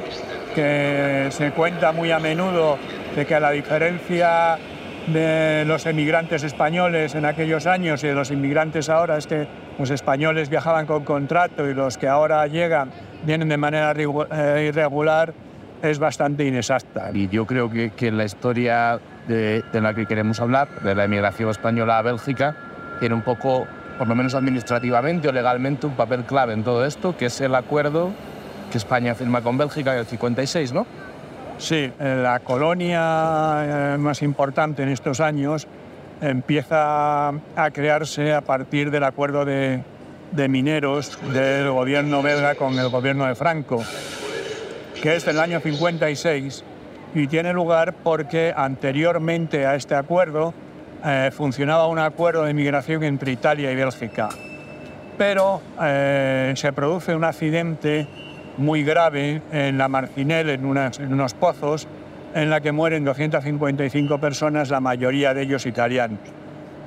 que 0.53 1.27
se 1.31 1.51
cuenta 1.51 1.91
muy 1.91 2.11
a 2.11 2.19
menudo 2.19 2.77
de 3.15 3.25
que 3.25 3.39
la 3.39 3.51
diferencia 3.51 4.59
de 5.07 5.65
los 5.65 5.85
emigrantes 5.85 6.43
españoles 6.43 7.15
en 7.15 7.25
aquellos 7.25 7.67
años 7.67 8.03
y 8.03 8.07
de 8.07 8.15
los 8.15 8.31
inmigrantes 8.31 8.89
ahora 8.89 9.17
es 9.17 9.27
que 9.27 9.47
los 9.77 9.89
españoles 9.89 10.49
viajaban 10.49 10.85
con 10.85 11.03
contrato 11.03 11.69
y 11.69 11.73
los 11.73 11.97
que 11.97 12.07
ahora 12.07 12.47
llegan 12.47 12.91
vienen 13.25 13.49
de 13.49 13.57
manera 13.57 13.93
eh, 13.93 14.65
irregular, 14.69 15.33
es 15.81 15.99
bastante 15.99 16.45
inexacta. 16.45 17.11
Y 17.13 17.27
yo 17.27 17.45
creo 17.45 17.69
que, 17.69 17.91
que 17.91 18.11
la 18.11 18.25
historia 18.25 18.99
de, 19.27 19.63
de, 19.71 19.81
la 19.81 19.93
que 19.93 20.05
queremos 20.05 20.39
hablar, 20.39 20.69
de 20.81 20.95
la 20.95 21.05
emigración 21.05 21.49
española 21.49 21.97
a 21.97 22.01
Bélgica, 22.01 22.55
tiene 22.99 23.15
un 23.15 23.21
poco, 23.21 23.67
por 23.97 24.07
lo 24.07 24.15
menos 24.15 24.35
administrativamente 24.35 25.27
o 25.27 25.31
legalmente, 25.31 25.87
un 25.87 25.95
papel 25.95 26.23
clave 26.23 26.53
en 26.53 26.63
todo 26.63 26.85
esto, 26.85 27.17
que 27.17 27.25
es 27.25 27.41
el 27.41 27.55
acuerdo 27.55 28.11
que 28.71 28.77
España 28.77 29.15
firma 29.15 29.41
con 29.41 29.57
Bélgica 29.57 29.93
en 29.93 29.99
el 29.99 30.05
56, 30.05 30.73
¿no? 30.73 30.85
Sí, 31.63 31.89
la 31.97 32.41
colonia 32.41 33.93
eh, 33.93 33.97
más 33.97 34.21
importante 34.21 34.83
en 34.83 34.89
estos 34.89 35.21
años 35.21 35.65
empieza 36.19 37.29
a 37.29 37.71
crearse 37.71 38.33
a 38.33 38.41
partir 38.41 38.91
del 38.91 39.05
acuerdo 39.05 39.45
de, 39.45 39.81
de 40.33 40.49
mineros 40.49 41.17
del 41.31 41.71
gobierno 41.71 42.21
belga 42.21 42.55
con 42.55 42.77
el 42.77 42.89
gobierno 42.89 43.25
de 43.27 43.35
Franco, 43.35 43.81
que 45.01 45.15
es 45.15 45.23
del 45.23 45.39
año 45.39 45.61
56 45.61 46.65
y 47.15 47.27
tiene 47.27 47.53
lugar 47.53 47.93
porque 48.03 48.53
anteriormente 48.53 49.65
a 49.65 49.75
este 49.75 49.95
acuerdo 49.95 50.53
eh, 51.05 51.31
funcionaba 51.33 51.87
un 51.87 51.99
acuerdo 51.99 52.43
de 52.43 52.53
migración 52.53 53.05
entre 53.05 53.31
Italia 53.31 53.71
y 53.71 53.75
Bélgica. 53.77 54.27
Pero 55.17 55.61
eh, 55.81 56.51
se 56.57 56.73
produce 56.73 57.15
un 57.15 57.23
accidente 57.23 58.05
muy 58.57 58.83
grave 58.83 59.41
en 59.51 59.77
la 59.77 59.87
Marcinel, 59.87 60.49
en, 60.49 60.65
unas, 60.65 60.99
unos 60.99 61.33
pozos, 61.33 61.87
en 62.35 62.49
la 62.49 62.61
que 62.61 62.71
mueren 62.71 63.03
255 63.03 64.17
personas, 64.19 64.69
la 64.69 64.79
mayoría 64.79 65.33
de 65.33 65.43
ellos 65.43 65.65
italianos. 65.65 66.19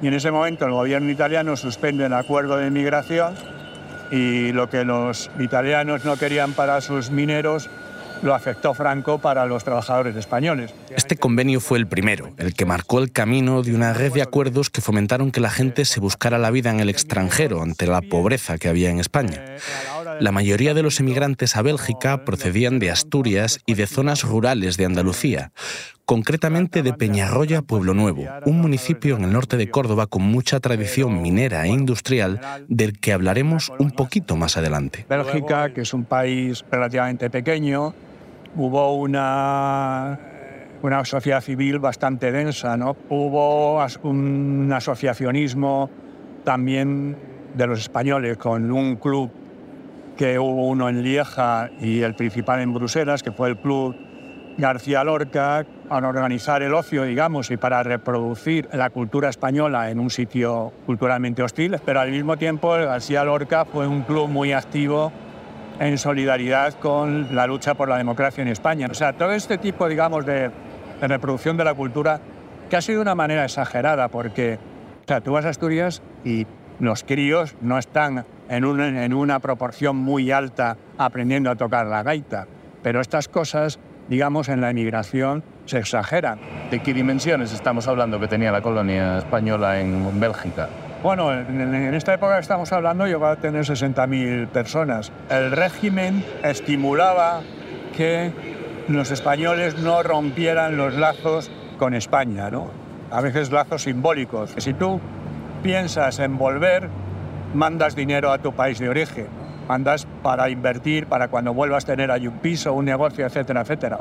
Y 0.03 0.09
en 0.09 0.15
ese 0.15 0.31
momento 0.31 0.67
el 0.67 0.73
gobierno 0.73 1.11
italiano 1.11 1.57
suspende 1.57 2.07
el 2.07 2.13
acuerdo 2.13 2.57
de 2.57 2.71
migración 2.71 3.35
y 4.11 4.53
lo 4.53 4.69
que 4.69 4.85
los 4.85 5.31
italianos 5.41 6.05
no 6.05 6.17
querían 6.17 6.53
para 6.53 6.81
sus 6.81 7.11
mineros 7.11 7.71
lo 8.23 8.35
afectó 8.35 8.75
Franco 8.75 9.19
para 9.19 9.47
los 9.47 9.65
trabajadores 9.65 10.17
españoles. 10.17 10.75
Este 10.91 11.17
convenio 11.17 11.61
fue 11.61 11.79
el 11.79 11.87
primero, 11.87 12.33
el 12.39 12.55
que 12.55 12.65
marcó 12.65 12.99
el 12.99 13.13
camino 13.13 13.63
de 13.63 13.75
una 13.75 13.93
red 13.93 14.13
de 14.13 14.23
acuerdos 14.23 14.71
que 14.71 14.81
fomentaron 14.81 15.31
que 15.31 15.41
la 15.41 15.51
gente 15.51 15.85
se 15.85 16.01
buscara 16.01 16.39
la 16.39 16.51
vida 16.51 16.71
en 16.71 16.81
el 16.81 16.89
extranjero 16.89 17.63
ante 17.63 17.87
la 17.87 18.01
pobreza 18.03 18.59
que 18.59 18.69
había 18.69 18.91
en 18.91 19.01
España. 19.01 19.45
La 20.21 20.33
mayoría 20.33 20.75
de 20.75 20.83
los 20.83 21.01
emigrantes 21.01 21.57
a 21.57 21.63
Bélgica 21.63 22.25
procedían 22.25 22.79
de 22.79 22.91
Asturias 22.91 23.61
y 23.67 23.75
de 23.75 23.87
zonas 23.87 24.23
rurales 24.23 24.77
de 24.77 24.85
Andalucía, 24.85 25.53
concretamente 26.05 26.83
de 26.83 26.93
Peñarroya, 26.93 27.63
Pueblo 27.63 27.93
Nuevo, 27.93 28.25
un 28.47 28.61
municipio 28.61 29.17
en 29.17 29.25
el 29.25 29.33
norte 29.33 29.57
de 29.57 29.71
Córdoba 29.71 30.07
con 30.07 30.23
mucha 30.23 30.61
tradición 30.61 31.21
minera 31.21 31.67
e 31.67 31.69
industrial 31.69 32.41
del 32.69 32.99
que 32.99 33.13
hablaremos 33.13 33.73
un 33.79 33.91
poquito 33.91 34.37
más 34.37 34.57
adelante. 34.57 35.05
Bélgica, 35.09 35.73
que 35.75 35.83
es 35.83 35.93
un 35.93 36.05
país 36.05 36.65
relativamente 36.71 37.29
pequeño, 37.29 37.95
hubo 38.55 38.97
una, 38.97 40.19
una 40.83 41.05
sociedad 41.05 41.43
civil 41.43 41.79
bastante 41.79 42.33
densa, 42.33 42.77
¿no? 42.77 42.97
Hubo 43.09 43.85
un 44.03 44.73
asociacionismo 44.73 45.91
también 46.45 47.17
de 47.55 47.67
los 47.67 47.81
españoles 47.81 48.37
con 48.37 48.71
un 48.71 48.97
club 48.97 49.31
que 50.17 50.39
hubo 50.39 50.69
uno 50.69 50.89
en 50.89 51.03
Lieja 51.03 51.71
y 51.81 52.03
el 52.03 52.15
principal 52.15 52.61
en 52.61 52.73
Bruselas, 52.73 53.23
que 53.23 53.33
fue 53.33 53.51
el 53.51 53.57
Club 53.57 53.95
García 54.59 55.05
Lorca, 55.05 55.67
para 55.89 56.09
organizar 56.09 56.63
el 56.63 56.75
ocio, 56.75 57.05
digamos, 57.05 57.51
y 57.51 57.57
para 57.57 57.83
reproducir 57.83 58.69
la 58.73 58.91
cultura 58.91 59.29
española 59.29 59.91
en 59.91 60.01
un 60.01 60.11
sitio 60.11 60.73
culturalmente 60.87 61.43
hostil, 61.43 61.77
pero 61.85 62.01
al 62.01 62.11
mismo 62.11 62.37
tiempo 62.37 62.75
el 62.77 62.87
García 62.87 63.23
Lorca 63.25 63.65
fue 63.67 63.87
un 63.87 64.03
club 64.03 64.29
muy 64.29 64.53
activo 64.53 65.13
en 65.79 65.99
solidaridad 65.99 66.75
con 66.75 67.35
la 67.35 67.47
lucha 67.47 67.75
por 67.75 67.89
la 67.89 67.99
democracia 67.99 68.43
en 68.43 68.49
España. 68.49 68.89
O 68.91 68.95
sea, 68.95 69.13
todo 69.13 69.33
este 69.33 69.59
tipo, 69.59 69.89
digamos, 69.89 70.25
de, 70.25 70.51
de 71.01 71.09
reproducción 71.09 71.57
de 71.57 71.65
la 71.65 71.75
cultura 71.75 72.21
que 72.71 72.77
ha 72.77 72.81
sido 72.81 73.03
una 73.03 73.15
manera 73.15 73.45
exagerada, 73.45 74.09
porque 74.09 74.59
o 75.05 75.07
sea, 75.07 75.21
tú 75.21 75.33
vas 75.33 75.45
a 75.45 75.51
Asturias 75.51 76.03
y 76.25 76.47
los 76.81 77.05
críos 77.05 77.55
no 77.61 77.79
están 77.79 78.25
en 78.49 78.65
una, 78.65 79.05
en 79.05 79.13
una 79.15 79.39
proporción 79.41 79.97
muy 79.97 80.31
alta 80.31 80.77
aprendiendo 80.99 81.51
a 81.51 81.57
tocar 81.57 81.87
la 81.87 82.03
gaita, 82.03 82.47
pero 82.83 83.01
estas 83.01 83.29
cosas, 83.29 83.79
digamos, 84.09 84.49
en 84.49 84.61
la 84.61 84.71
emigración 84.71 85.43
se 85.65 85.79
exageran. 85.79 86.39
¿De 86.71 86.81
qué 86.81 86.95
dimensiones 86.95 87.53
estamos 87.53 87.89
hablando 87.89 88.21
que 88.21 88.29
tenía 88.29 88.53
la 88.53 88.63
colonia 88.63 89.19
española 89.19 89.81
en 89.81 90.21
Bélgica? 90.21 90.69
Bueno, 91.03 91.33
en, 91.33 91.95
esta 91.95 92.15
época 92.15 92.35
que 92.35 92.41
estamos 92.41 92.73
hablando 92.73 93.07
llegó 93.07 93.27
a 93.27 93.37
tener 93.37 93.65
60.000 93.65 94.49
personas. 94.49 95.13
El 95.31 95.53
régimen 95.53 96.25
estimulaba 96.43 97.43
que 97.97 98.33
los 98.89 99.11
españoles 99.11 99.79
no 99.79 100.03
rompieran 100.03 100.77
los 100.77 100.95
lazos 100.95 101.51
con 101.79 101.95
España, 101.95 102.51
¿no? 102.51 102.71
A 103.11 103.21
veces 103.21 103.53
lazos 103.53 103.83
simbólicos. 103.83 104.55
Si 104.59 104.75
tú 104.75 105.01
piensas 105.63 106.19
en 106.19 106.39
volver, 106.39 106.89
mandas 107.57 107.97
dinero 107.97 108.31
a 108.31 108.39
tu 108.39 108.53
país 108.53 108.79
de 108.79 108.89
origen. 108.89 109.27
Mandas 109.67 110.07
para 110.23 110.49
invertir, 110.49 111.07
para 111.07 111.29
cuando 111.29 111.53
vuelvas 111.53 111.85
a 111.85 111.87
tener 111.89 112.11
ahí 112.11 112.29
un 112.29 112.39
piso, 112.39 112.73
un 112.73 112.85
negocio, 112.85 113.27
etcétera, 113.27 113.63
etcétera. 113.63 113.99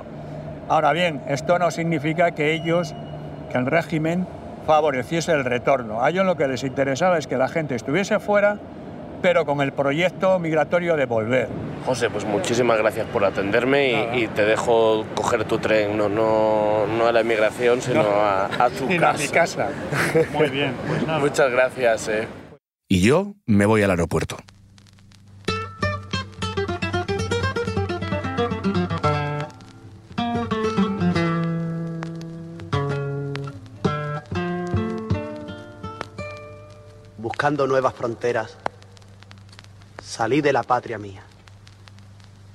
Ahora 0.69 0.91
bien, 0.93 1.21
esto 1.27 1.57
no 1.57 1.71
significa 1.71 2.31
que 2.31 2.53
ellos, 2.53 2.93
que 3.51 3.57
el 3.57 3.65
régimen 3.65 4.27
favoreciese 4.67 5.31
el 5.31 5.45
retorno. 5.45 6.03
A 6.03 6.09
ellos 6.09 6.25
lo 6.25 6.35
que 6.35 6.47
les 6.47 6.63
interesaba 6.63 7.17
es 7.17 7.27
que 7.27 7.37
la 7.37 7.47
gente 7.47 7.75
estuviese 7.75 8.19
fuera, 8.19 8.57
pero 9.21 9.45
con 9.45 9.61
el 9.61 9.71
proyecto 9.71 10.37
migratorio 10.39 10.95
de 10.95 11.05
volver. 11.05 11.47
José, 11.85 12.09
pues 12.09 12.25
muchísimas 12.25 12.77
gracias 12.77 13.07
por 13.07 13.23
atenderme 13.25 14.13
y, 14.13 14.23
y, 14.23 14.27
te 14.27 14.43
dejo 14.43 15.05
coger 15.15 15.45
tu 15.45 15.59
tren, 15.59 15.97
no, 15.97 16.09
no, 16.09 16.85
no 16.87 17.07
a 17.07 17.11
la 17.11 17.21
inmigración, 17.21 17.81
sino 17.81 18.03
no, 18.03 18.09
a, 18.09 18.45
a, 18.45 18.69
tu 18.69 18.87
casa. 18.97 18.99
casa. 18.99 19.13
A 19.13 19.17
mi 19.17 19.27
casa. 19.27 19.67
Muy 20.33 20.49
bien. 20.49 20.73
Pues 20.87 21.03
nada. 21.07 21.19
Muchas 21.19 21.51
gracias. 21.51 22.07
Eh. 22.07 22.27
Y 22.87 23.01
yo 23.01 23.35
me 23.45 23.65
voy 23.65 23.81
al 23.83 23.91
aeropuerto. 23.91 24.37
buscando 37.45 37.67
nuevas 37.67 37.93
fronteras. 37.93 38.55
Salí 40.01 40.41
de 40.41 40.53
la 40.53 40.63
patria 40.63 40.97
mía, 40.97 41.21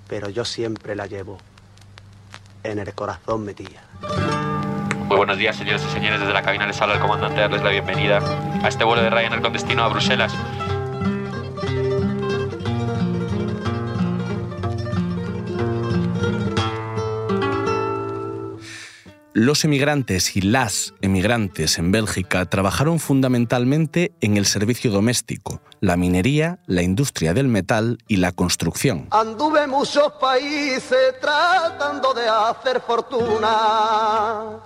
pero 0.08 0.28
yo 0.30 0.44
siempre 0.44 0.96
la 0.96 1.06
llevo 1.06 1.38
en 2.64 2.78
el 2.78 2.92
corazón 2.94 3.44
metida. 3.44 3.82
Buenos 5.30 5.42
días, 5.42 5.54
señores 5.54 5.84
y 5.88 5.92
señores. 5.92 6.18
Desde 6.18 6.32
la 6.32 6.42
cabina 6.42 6.66
les 6.66 6.82
habla 6.82 6.96
el 6.96 7.00
comandante 7.00 7.40
darles 7.40 7.62
la 7.62 7.70
bienvenida 7.70 8.18
a 8.64 8.66
este 8.66 8.82
vuelo 8.82 9.00
de 9.00 9.10
Ryanair 9.10 9.40
con 9.40 9.52
destino 9.52 9.84
a 9.84 9.88
Bruselas. 9.88 10.34
Los 19.32 19.64
emigrantes 19.64 20.34
y 20.34 20.40
las 20.40 20.94
emigrantes 21.00 21.78
en 21.78 21.92
Bélgica 21.92 22.44
trabajaron 22.46 22.98
fundamentalmente 22.98 24.12
en 24.20 24.36
el 24.36 24.46
servicio 24.46 24.90
doméstico, 24.90 25.62
la 25.78 25.96
minería, 25.96 26.58
la 26.66 26.82
industria 26.82 27.34
del 27.34 27.46
metal 27.46 27.98
y 28.08 28.16
la 28.16 28.32
construcción. 28.32 29.06
Anduve 29.12 29.68
muchos 29.68 30.10
países 30.20 31.20
tratando 31.20 32.12
de 32.14 32.28
hacer 32.28 32.80
fortuna. 32.80 34.58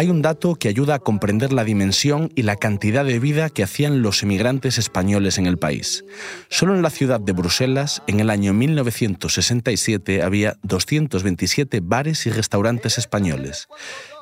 Hay 0.00 0.08
un 0.08 0.22
dato 0.22 0.54
que 0.54 0.68
ayuda 0.68 0.94
a 0.94 0.98
comprender 0.98 1.52
la 1.52 1.62
dimensión 1.62 2.32
y 2.34 2.40
la 2.40 2.56
cantidad 2.56 3.04
de 3.04 3.18
vida 3.18 3.50
que 3.50 3.62
hacían 3.62 4.00
los 4.00 4.22
emigrantes 4.22 4.78
españoles 4.78 5.36
en 5.36 5.44
el 5.44 5.58
país. 5.58 6.06
Solo 6.48 6.74
en 6.74 6.80
la 6.80 6.88
ciudad 6.88 7.20
de 7.20 7.32
Bruselas, 7.32 8.02
en 8.06 8.18
el 8.18 8.30
año 8.30 8.54
1967, 8.54 10.22
había 10.22 10.56
227 10.62 11.80
bares 11.82 12.24
y 12.24 12.30
restaurantes 12.30 12.96
españoles, 12.96 13.68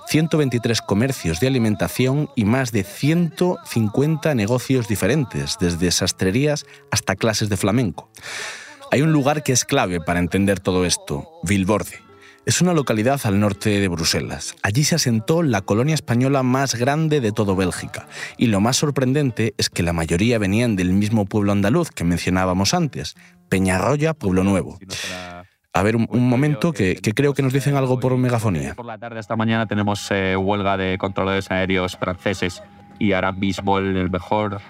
123 0.09 0.81
comercios 0.83 1.39
de 1.39 1.47
alimentación 1.47 2.29
y 2.35 2.45
más 2.45 2.73
de 2.73 2.83
150 2.83 4.35
negocios 4.35 4.89
diferentes, 4.89 5.59
desde 5.61 5.93
sastrerías 5.93 6.67
hasta 6.91 7.15
clases 7.15 7.51
de 7.51 7.57
flamenco. 7.57 8.11
Hay 8.91 9.03
un 9.03 9.13
lugar 9.13 9.45
que 9.45 9.53
es 9.53 9.65
clave 9.65 10.01
para 10.01 10.19
entender 10.19 10.59
todo 10.59 10.85
esto, 10.85 11.31
Vilborde 11.45 12.08
Es 12.49 12.63
una 12.63 12.73
localidad 12.73 13.21
al 13.25 13.39
norte 13.41 13.79
de 13.79 13.89
Bruselas. 13.89 14.57
Allí 14.63 14.83
se 14.83 14.95
asentó 14.95 15.43
la 15.43 15.61
colonia 15.61 15.95
española 15.95 16.43
más 16.43 16.77
grande 16.77 17.21
de 17.21 17.31
todo 17.31 17.55
Bélgica. 17.55 18.09
Y 18.39 18.47
lo 18.47 18.63
más 18.63 18.79
sorprendente 18.79 19.53
es 19.59 19.69
que 19.69 19.83
la 19.83 19.93
mayoría 19.93 20.39
venían 20.39 20.75
del 20.75 20.95
mismo 20.95 21.27
pueblo 21.27 21.53
andaluz 21.53 21.91
que 21.91 22.05
mencionábamos 22.05 22.73
antes, 22.73 23.17
Peñarroya, 23.51 24.15
Pueblo 24.15 24.45
Nuevo. 24.45 24.79
A 25.75 25.83
ver, 25.83 25.95
un, 25.95 26.09
un 26.11 26.27
momento 26.27 26.73
que, 26.73 26.97
que, 26.97 27.13
creo 27.13 27.35
que 27.35 27.43
nos 27.43 27.53
dicen 27.53 27.77
algo 27.77 28.01
por 28.01 28.17
megafonía. 28.17 28.75
Por 28.75 28.87
la 28.87 28.97
tarde 28.97 29.21
esta 29.21 29.37
mañana 29.37 29.67
tenemos 29.67 30.11
eh, 30.11 30.35
huelga 30.35 30.79
de 30.79 30.97
controladores 30.97 31.51
aéreos 31.51 31.99
franceses 31.99 32.63
y 32.99 33.13
ahora 33.13 33.33
mismo 33.33 33.79
en 33.79 33.95
el 33.95 34.11
mejor 34.11 34.63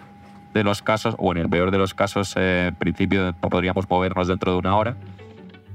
de 0.52 0.64
los 0.64 0.82
casos, 0.82 1.14
o 1.16 1.30
en 1.30 1.38
el 1.38 1.48
peor 1.48 1.70
de 1.70 1.78
los 1.78 1.94
casos, 1.94 2.34
eh, 2.36 2.70
en 2.70 2.74
principio 2.74 3.32
podríamos 3.34 3.88
movernos 3.88 4.26
dentro 4.26 4.50
de 4.50 4.58
una 4.58 4.76
hora. 4.76 4.96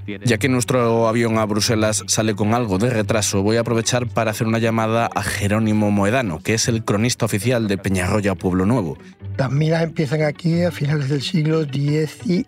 Ya 0.06 0.38
que 0.38 0.50
nuestro 0.50 1.08
avión 1.08 1.38
a 1.38 1.46
Bruselas 1.46 2.04
sale 2.08 2.36
con 2.36 2.54
algo 2.54 2.78
de 2.78 2.90
retraso, 2.90 3.42
voy 3.42 3.58
a 3.58 3.62
aprovechar 3.62 4.08
para 4.08 4.32
hacer 4.32 4.48
una 4.48 4.60
llamada 4.60 5.10
a 5.14 5.24
Jerónimo 5.24 5.92
Moedano, 5.92 6.40
que 6.40 6.54
es 6.54 6.68
el 6.68 6.84
cronista 6.84 7.26
oficial 7.26 7.68
de 7.68 7.78
Peñarroya 7.78 8.36
Pueblo 8.36 8.66
Nuevo. 8.66 8.98
Las 9.38 9.52
minas 9.52 9.84
empiezan 9.84 10.24
aquí 10.24 10.62
a 10.62 10.72
finales 10.72 11.10
del 11.10 11.22
siglo 11.22 11.64
XVIII 11.64 12.46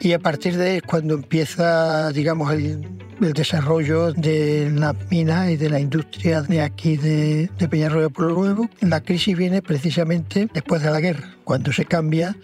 y 0.00 0.12
a 0.12 0.18
partir 0.18 0.56
de 0.56 0.70
ahí 0.70 0.76
es 0.78 0.82
cuando 0.82 1.14
empieza, 1.14 2.10
digamos, 2.12 2.52
el, 2.52 2.88
el 3.20 3.32
desarrollo 3.32 4.12
de 4.12 4.70
las 4.74 4.94
minas 5.10 5.50
y 5.50 5.56
de 5.56 5.70
la 5.70 5.80
industria 5.80 6.42
de 6.42 6.62
aquí 6.62 6.96
de, 6.96 7.48
de 7.58 7.68
Peñarroya 7.68 8.08
Pueblo 8.08 8.34
Nuevo. 8.34 8.70
La 8.80 9.00
crisis 9.00 9.36
viene 9.36 9.62
precisamente 9.62 10.48
después 10.52 10.82
de 10.82 10.90
la 10.90 11.00
guerra, 11.00 11.36
cuando 11.44 11.72
se 11.72 11.84
cambia 11.84 12.36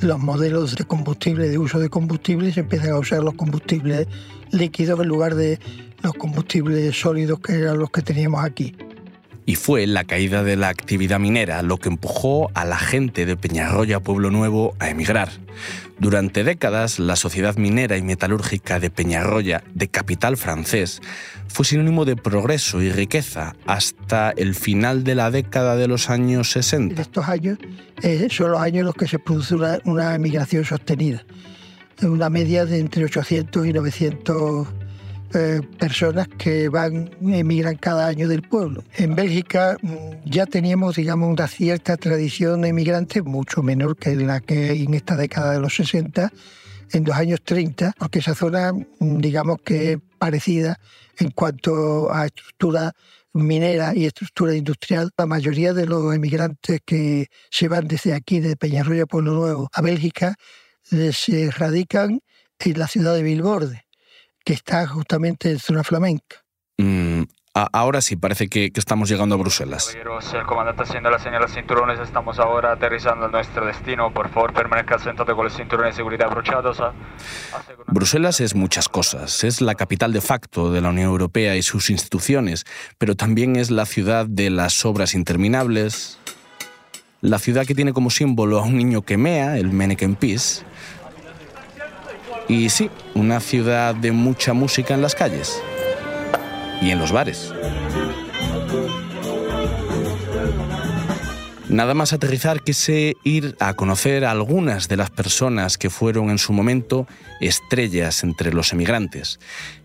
los 0.00 0.18
modelos 0.18 0.76
de 0.76 0.84
combustible, 0.84 1.48
de 1.48 1.58
uso 1.58 1.78
de 1.78 1.88
combustible, 1.88 2.52
se 2.52 2.60
empiezan 2.60 2.90
a 2.90 2.98
usar 2.98 3.22
los 3.22 3.34
combustibles 3.34 4.06
líquidos 4.50 5.00
en 5.00 5.08
lugar 5.08 5.34
de 5.34 5.58
los 6.02 6.14
combustibles 6.14 6.98
sólidos 6.98 7.40
que 7.40 7.54
eran 7.54 7.78
los 7.78 7.90
que 7.90 8.02
teníamos 8.02 8.44
aquí. 8.44 8.74
Y 9.46 9.54
fue 9.54 9.86
la 9.86 10.02
caída 10.04 10.42
de 10.42 10.56
la 10.56 10.68
actividad 10.68 11.20
minera 11.20 11.62
lo 11.62 11.78
que 11.78 11.88
empujó 11.88 12.50
a 12.54 12.64
la 12.64 12.76
gente 12.76 13.26
de 13.26 13.36
Peñarroya 13.36 14.00
Pueblo 14.00 14.30
Nuevo 14.32 14.74
a 14.80 14.90
emigrar. 14.90 15.30
Durante 15.98 16.44
décadas, 16.44 16.98
la 16.98 17.16
sociedad 17.16 17.56
minera 17.56 17.96
y 17.96 18.02
metalúrgica 18.02 18.80
de 18.80 18.90
Peñarroya, 18.90 19.62
de 19.72 19.88
capital 19.88 20.36
francés, 20.36 21.00
fue 21.48 21.64
sinónimo 21.64 22.04
de 22.04 22.16
progreso 22.16 22.82
y 22.82 22.90
riqueza 22.90 23.54
hasta 23.66 24.32
el 24.32 24.54
final 24.54 25.04
de 25.04 25.14
la 25.14 25.30
década 25.30 25.76
de 25.76 25.88
los 25.88 26.10
años 26.10 26.50
60. 26.50 27.00
Estos 27.00 27.28
años 27.28 27.58
eh, 28.02 28.28
son 28.30 28.50
los 28.50 28.60
años 28.60 28.80
en 28.80 28.86
los 28.86 28.94
que 28.94 29.06
se 29.06 29.18
produce 29.18 29.54
una, 29.54 29.78
una 29.84 30.14
emigración 30.14 30.64
sostenida, 30.64 31.24
una 32.02 32.28
media 32.28 32.66
de 32.66 32.80
entre 32.80 33.04
800 33.04 33.66
y 33.66 33.72
900 33.72 34.68
eh, 35.34 35.60
personas 35.78 36.28
que 36.28 36.68
van, 36.68 37.10
emigran 37.20 37.76
cada 37.76 38.06
año 38.06 38.28
del 38.28 38.42
pueblo. 38.42 38.84
En 38.94 39.14
Bélgica 39.14 39.76
mm, 39.82 39.96
ya 40.24 40.46
teníamos, 40.46 40.96
digamos, 40.96 41.28
una 41.30 41.48
cierta 41.48 41.96
tradición 41.96 42.62
de 42.62 42.68
emigrantes, 42.68 43.24
mucho 43.24 43.62
menor 43.62 43.96
que 43.96 44.14
la 44.14 44.40
que 44.40 44.72
en 44.72 44.94
esta 44.94 45.16
década 45.16 45.52
de 45.52 45.60
los 45.60 45.74
60, 45.74 46.32
en 46.92 47.04
los 47.04 47.16
años 47.16 47.40
30, 47.42 47.94
porque 47.98 48.20
esa 48.20 48.34
zona, 48.34 48.72
mm, 48.72 49.18
digamos 49.18 49.58
que 49.64 49.92
es 49.92 49.98
parecida 50.18 50.78
en 51.18 51.30
cuanto 51.32 52.12
a 52.12 52.26
estructura 52.26 52.92
minera 53.32 53.94
y 53.94 54.06
estructura 54.06 54.54
industrial. 54.54 55.10
La 55.18 55.26
mayoría 55.26 55.72
de 55.72 55.86
los 55.86 56.14
emigrantes 56.14 56.80
que 56.86 57.26
se 57.50 57.68
van 57.68 57.88
desde 57.88 58.14
aquí, 58.14 58.40
de 58.40 58.56
Peñarroya 58.56 59.06
Pueblo 59.06 59.32
Nuevo, 59.32 59.68
a 59.72 59.82
Bélgica, 59.82 60.36
eh, 60.92 61.10
se 61.12 61.50
radican 61.50 62.20
en 62.60 62.78
la 62.78 62.86
ciudad 62.86 63.14
de 63.14 63.22
Bilborde 63.22 63.85
que 64.46 64.52
está 64.52 64.86
justamente 64.86 65.50
en 65.50 65.58
zona 65.58 65.82
flamenca. 65.82 66.36
Mm, 66.78 67.22
a- 67.54 67.68
ahora 67.72 68.00
sí, 68.00 68.14
parece 68.14 68.46
que, 68.48 68.70
que 68.70 68.78
estamos 68.78 69.08
llegando 69.08 69.34
a 69.34 69.38
Bruselas. 69.38 69.86
Caballeros, 69.88 70.32
el 70.34 70.46
comandante 70.46 70.82
haciendo 70.84 71.10
la 71.10 71.18
señal 71.18 71.42
de 71.42 71.48
cinturones, 71.48 71.98
estamos 71.98 72.38
ahora 72.38 72.72
aterrizando 72.72 73.26
en 73.26 73.32
nuestro 73.32 73.66
destino. 73.66 74.12
Por 74.14 74.28
favor, 74.28 74.52
permanezca 74.52 75.00
sentado 75.00 75.34
con 75.34 75.46
los 75.46 75.56
cinturones 75.56 75.94
de 75.94 75.96
seguridad 75.96 76.28
abrochados. 76.28 76.80
a- 76.80 76.92
Bruselas 77.88 78.40
es 78.40 78.54
muchas 78.54 78.88
cosas. 78.88 79.42
Es 79.42 79.60
la 79.60 79.74
capital 79.74 80.12
de 80.12 80.20
facto 80.20 80.70
de 80.70 80.80
la 80.80 80.90
Unión 80.90 81.08
Europea 81.08 81.56
y 81.56 81.62
sus 81.62 81.90
instituciones, 81.90 82.64
pero 82.98 83.16
también 83.16 83.56
es 83.56 83.72
la 83.72 83.84
ciudad 83.84 84.26
de 84.26 84.50
las 84.50 84.84
obras 84.84 85.14
interminables, 85.14 86.18
la 87.20 87.40
ciudad 87.40 87.66
que 87.66 87.74
tiene 87.74 87.92
como 87.92 88.10
símbolo 88.10 88.60
a 88.60 88.62
un 88.62 88.76
niño 88.76 89.02
que 89.02 89.16
mea, 89.16 89.56
el 89.58 89.72
Manneken 89.72 90.14
Pis, 90.14 90.64
y 92.48 92.68
sí, 92.70 92.90
una 93.14 93.40
ciudad 93.40 93.94
de 93.94 94.12
mucha 94.12 94.52
música 94.52 94.94
en 94.94 95.02
las 95.02 95.14
calles 95.14 95.60
y 96.80 96.90
en 96.90 96.98
los 96.98 97.12
bares. 97.12 97.52
Nada 101.68 101.94
más 101.94 102.12
aterrizar 102.12 102.62
quise 102.62 103.16
ir 103.24 103.56
a 103.58 103.74
conocer 103.74 104.24
algunas 104.24 104.88
de 104.88 104.96
las 104.96 105.10
personas 105.10 105.78
que 105.78 105.90
fueron 105.90 106.30
en 106.30 106.38
su 106.38 106.52
momento 106.52 107.08
estrellas 107.40 108.22
entre 108.22 108.52
los 108.52 108.72
emigrantes. 108.72 109.40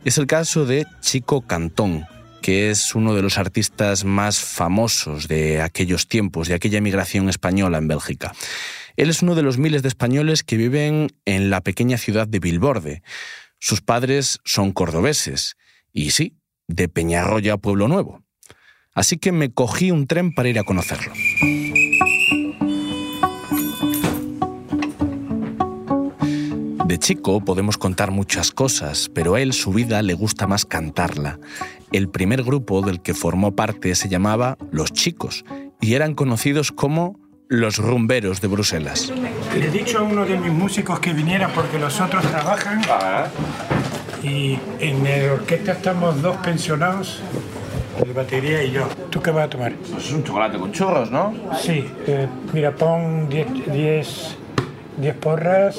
Es 0.05 0.19
el 0.19 0.27
caso 0.27 0.65
de 0.65 0.85
Chico 1.01 1.41
Cantón, 1.41 2.05
que 2.41 2.69
es 2.69 2.93
uno 2.93 3.15
de 3.15 3.23
los 3.23 3.39
artistas 3.39 4.05
más 4.05 4.39
famosos 4.39 5.27
de 5.27 5.61
aquellos 5.61 6.07
tiempos, 6.07 6.47
de 6.47 6.53
aquella 6.53 6.77
emigración 6.77 7.29
española 7.29 7.79
en 7.79 7.87
Bélgica. 7.87 8.31
Él 8.95 9.09
es 9.09 9.21
uno 9.21 9.35
de 9.35 9.43
los 9.43 9.57
miles 9.57 9.81
de 9.81 9.87
españoles 9.87 10.43
que 10.43 10.57
viven 10.57 11.09
en 11.25 11.49
la 11.49 11.61
pequeña 11.61 11.97
ciudad 11.97 12.27
de 12.27 12.39
Bilborde. 12.39 13.01
Sus 13.59 13.81
padres 13.81 14.39
son 14.43 14.71
cordobeses 14.71 15.55
y 15.93 16.11
sí, 16.11 16.37
de 16.67 16.87
Peñarroya, 16.87 17.57
Pueblo 17.57 17.87
Nuevo. 17.87 18.23
Así 18.93 19.17
que 19.17 19.31
me 19.31 19.53
cogí 19.53 19.91
un 19.91 20.07
tren 20.07 20.33
para 20.33 20.49
ir 20.49 20.59
a 20.59 20.63
conocerlo. 20.63 21.13
De 26.91 26.99
chico 26.99 27.39
podemos 27.39 27.77
contar 27.77 28.11
muchas 28.11 28.51
cosas, 28.51 29.09
pero 29.13 29.35
a 29.35 29.41
él 29.41 29.53
su 29.53 29.71
vida 29.71 30.01
le 30.01 30.13
gusta 30.13 30.45
más 30.45 30.65
cantarla. 30.65 31.39
El 31.93 32.09
primer 32.09 32.43
grupo 32.43 32.81
del 32.81 33.01
que 33.01 33.13
formó 33.13 33.55
parte 33.55 33.95
se 33.95 34.09
llamaba 34.09 34.57
Los 34.71 34.91
Chicos 34.91 35.45
y 35.79 35.93
eran 35.93 36.15
conocidos 36.15 36.73
como 36.73 37.17
los 37.51 37.79
rumberos 37.79 38.39
de 38.39 38.47
Bruselas. 38.47 39.11
Le 39.57 39.65
he 39.65 39.69
dicho 39.69 39.99
a 39.99 40.03
uno 40.03 40.25
de 40.25 40.37
mis 40.37 40.53
músicos 40.53 41.01
que 41.01 41.11
viniera 41.11 41.49
porque 41.49 41.77
los 41.77 41.99
otros 41.99 42.23
trabajan. 42.25 42.81
Y 44.23 44.57
en 44.79 45.03
la 45.03 45.33
orquesta 45.33 45.73
estamos 45.73 46.21
dos 46.21 46.37
pensionados, 46.37 47.19
el 48.01 48.13
batería 48.13 48.63
y 48.63 48.71
yo. 48.71 48.87
¿Tú 49.09 49.21
qué 49.21 49.31
vas 49.31 49.47
a 49.47 49.49
tomar? 49.49 49.73
Pues 49.73 50.05
es 50.05 50.13
un 50.13 50.23
chocolate 50.23 50.57
con 50.57 50.71
churros, 50.71 51.11
¿no? 51.11 51.33
Sí, 51.61 51.85
eh, 52.07 52.27
mira, 52.53 52.71
pon 52.71 53.27
10 53.27 55.15
porras, 55.19 55.75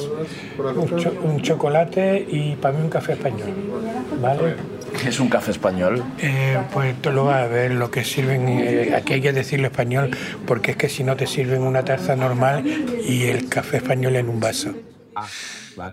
un, 0.58 0.98
cho- 0.98 1.14
un 1.22 1.40
chocolate 1.40 2.26
y 2.28 2.54
para 2.56 2.76
mí 2.76 2.84
un 2.84 2.90
café 2.90 3.12
español. 3.14 3.48
¿Vale? 4.20 4.56
¿Qué 5.02 5.08
es 5.08 5.18
un 5.18 5.28
café 5.28 5.50
español? 5.50 6.04
Eh, 6.20 6.56
pues 6.72 6.94
tú 7.02 7.10
lo 7.10 7.24
vas 7.24 7.42
a 7.42 7.48
ver, 7.48 7.72
lo 7.72 7.90
que 7.90 8.04
sirven, 8.04 8.46
eh, 8.48 8.94
aquí 8.94 9.14
hay 9.14 9.20
que 9.20 9.32
decirlo 9.32 9.66
español, 9.66 10.16
porque 10.46 10.70
es 10.70 10.76
que 10.76 10.88
si 10.88 11.02
no 11.02 11.16
te 11.16 11.26
sirven 11.26 11.62
una 11.62 11.84
taza 11.84 12.14
normal 12.14 12.64
y 13.04 13.24
el 13.24 13.48
café 13.48 13.78
español 13.78 14.14
en 14.14 14.28
un 14.28 14.38
vaso. 14.38 14.72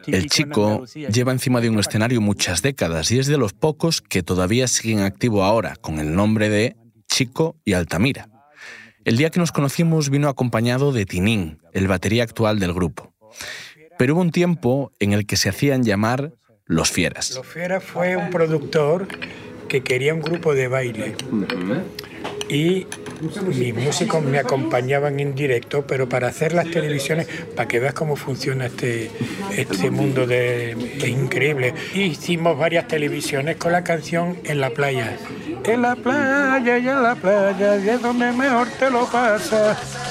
El 0.05 0.29
chico 0.29 0.85
lleva 0.85 1.31
encima 1.31 1.59
de 1.59 1.71
un 1.71 1.79
escenario 1.79 2.21
muchas 2.21 2.61
décadas 2.61 3.09
y 3.09 3.17
es 3.17 3.25
de 3.25 3.39
los 3.39 3.53
pocos 3.53 4.03
que 4.03 4.21
todavía 4.21 4.67
siguen 4.67 4.99
activo 4.99 5.43
ahora, 5.43 5.75
con 5.77 5.97
el 5.97 6.13
nombre 6.13 6.49
de 6.49 6.75
Chico 7.07 7.55
y 7.65 7.73
Altamira. 7.73 8.29
El 9.05 9.17
día 9.17 9.31
que 9.31 9.39
nos 9.39 9.51
conocimos 9.51 10.11
vino 10.11 10.29
acompañado 10.29 10.91
de 10.91 11.07
Tinín, 11.07 11.57
el 11.73 11.87
batería 11.87 12.21
actual 12.21 12.59
del 12.59 12.73
grupo. 12.73 13.11
Pero 13.97 14.13
hubo 14.13 14.21
un 14.21 14.31
tiempo 14.31 14.91
en 14.99 15.13
el 15.13 15.25
que 15.25 15.35
se 15.35 15.49
hacían 15.49 15.83
llamar 15.83 16.33
Los 16.69 16.91
Fieras. 16.91 17.31
Lo 17.33 17.41
Fiera 17.41 17.81
fue 17.81 18.15
un 18.15 18.29
productor 18.29 19.07
que 19.67 19.81
quería 19.81 20.13
un 20.13 20.21
grupo 20.21 20.53
de 20.53 20.67
baile. 20.67 21.15
Y 22.47 22.85
mis 23.55 23.73
músicos 23.73 24.23
me 24.23 24.37
acompañaban 24.37 25.19
en 25.19 25.33
directo, 25.33 25.87
pero 25.87 26.07
para 26.07 26.27
hacer 26.27 26.53
las 26.53 26.69
televisiones, 26.69 27.27
para 27.55 27.67
que 27.67 27.79
veas 27.79 27.95
cómo 27.95 28.15
funciona 28.15 28.67
este, 28.67 29.09
este 29.57 29.89
mundo 29.89 30.27
de, 30.27 30.77
increíble. 31.07 31.73
Hicimos 31.95 32.55
varias 32.55 32.87
televisiones 32.87 33.57
con 33.57 33.71
la 33.71 33.83
canción 33.83 34.37
En 34.43 34.61
la 34.61 34.69
playa. 34.69 35.17
En 35.63 35.81
la 35.81 35.95
playa 35.95 36.77
y 36.77 36.87
en 36.87 37.01
la 37.01 37.15
playa, 37.15 37.77
y 37.77 37.89
es 37.89 37.99
donde 37.99 38.31
mejor 38.31 38.67
te 38.77 38.91
lo 38.91 39.07
pasas. 39.07 40.08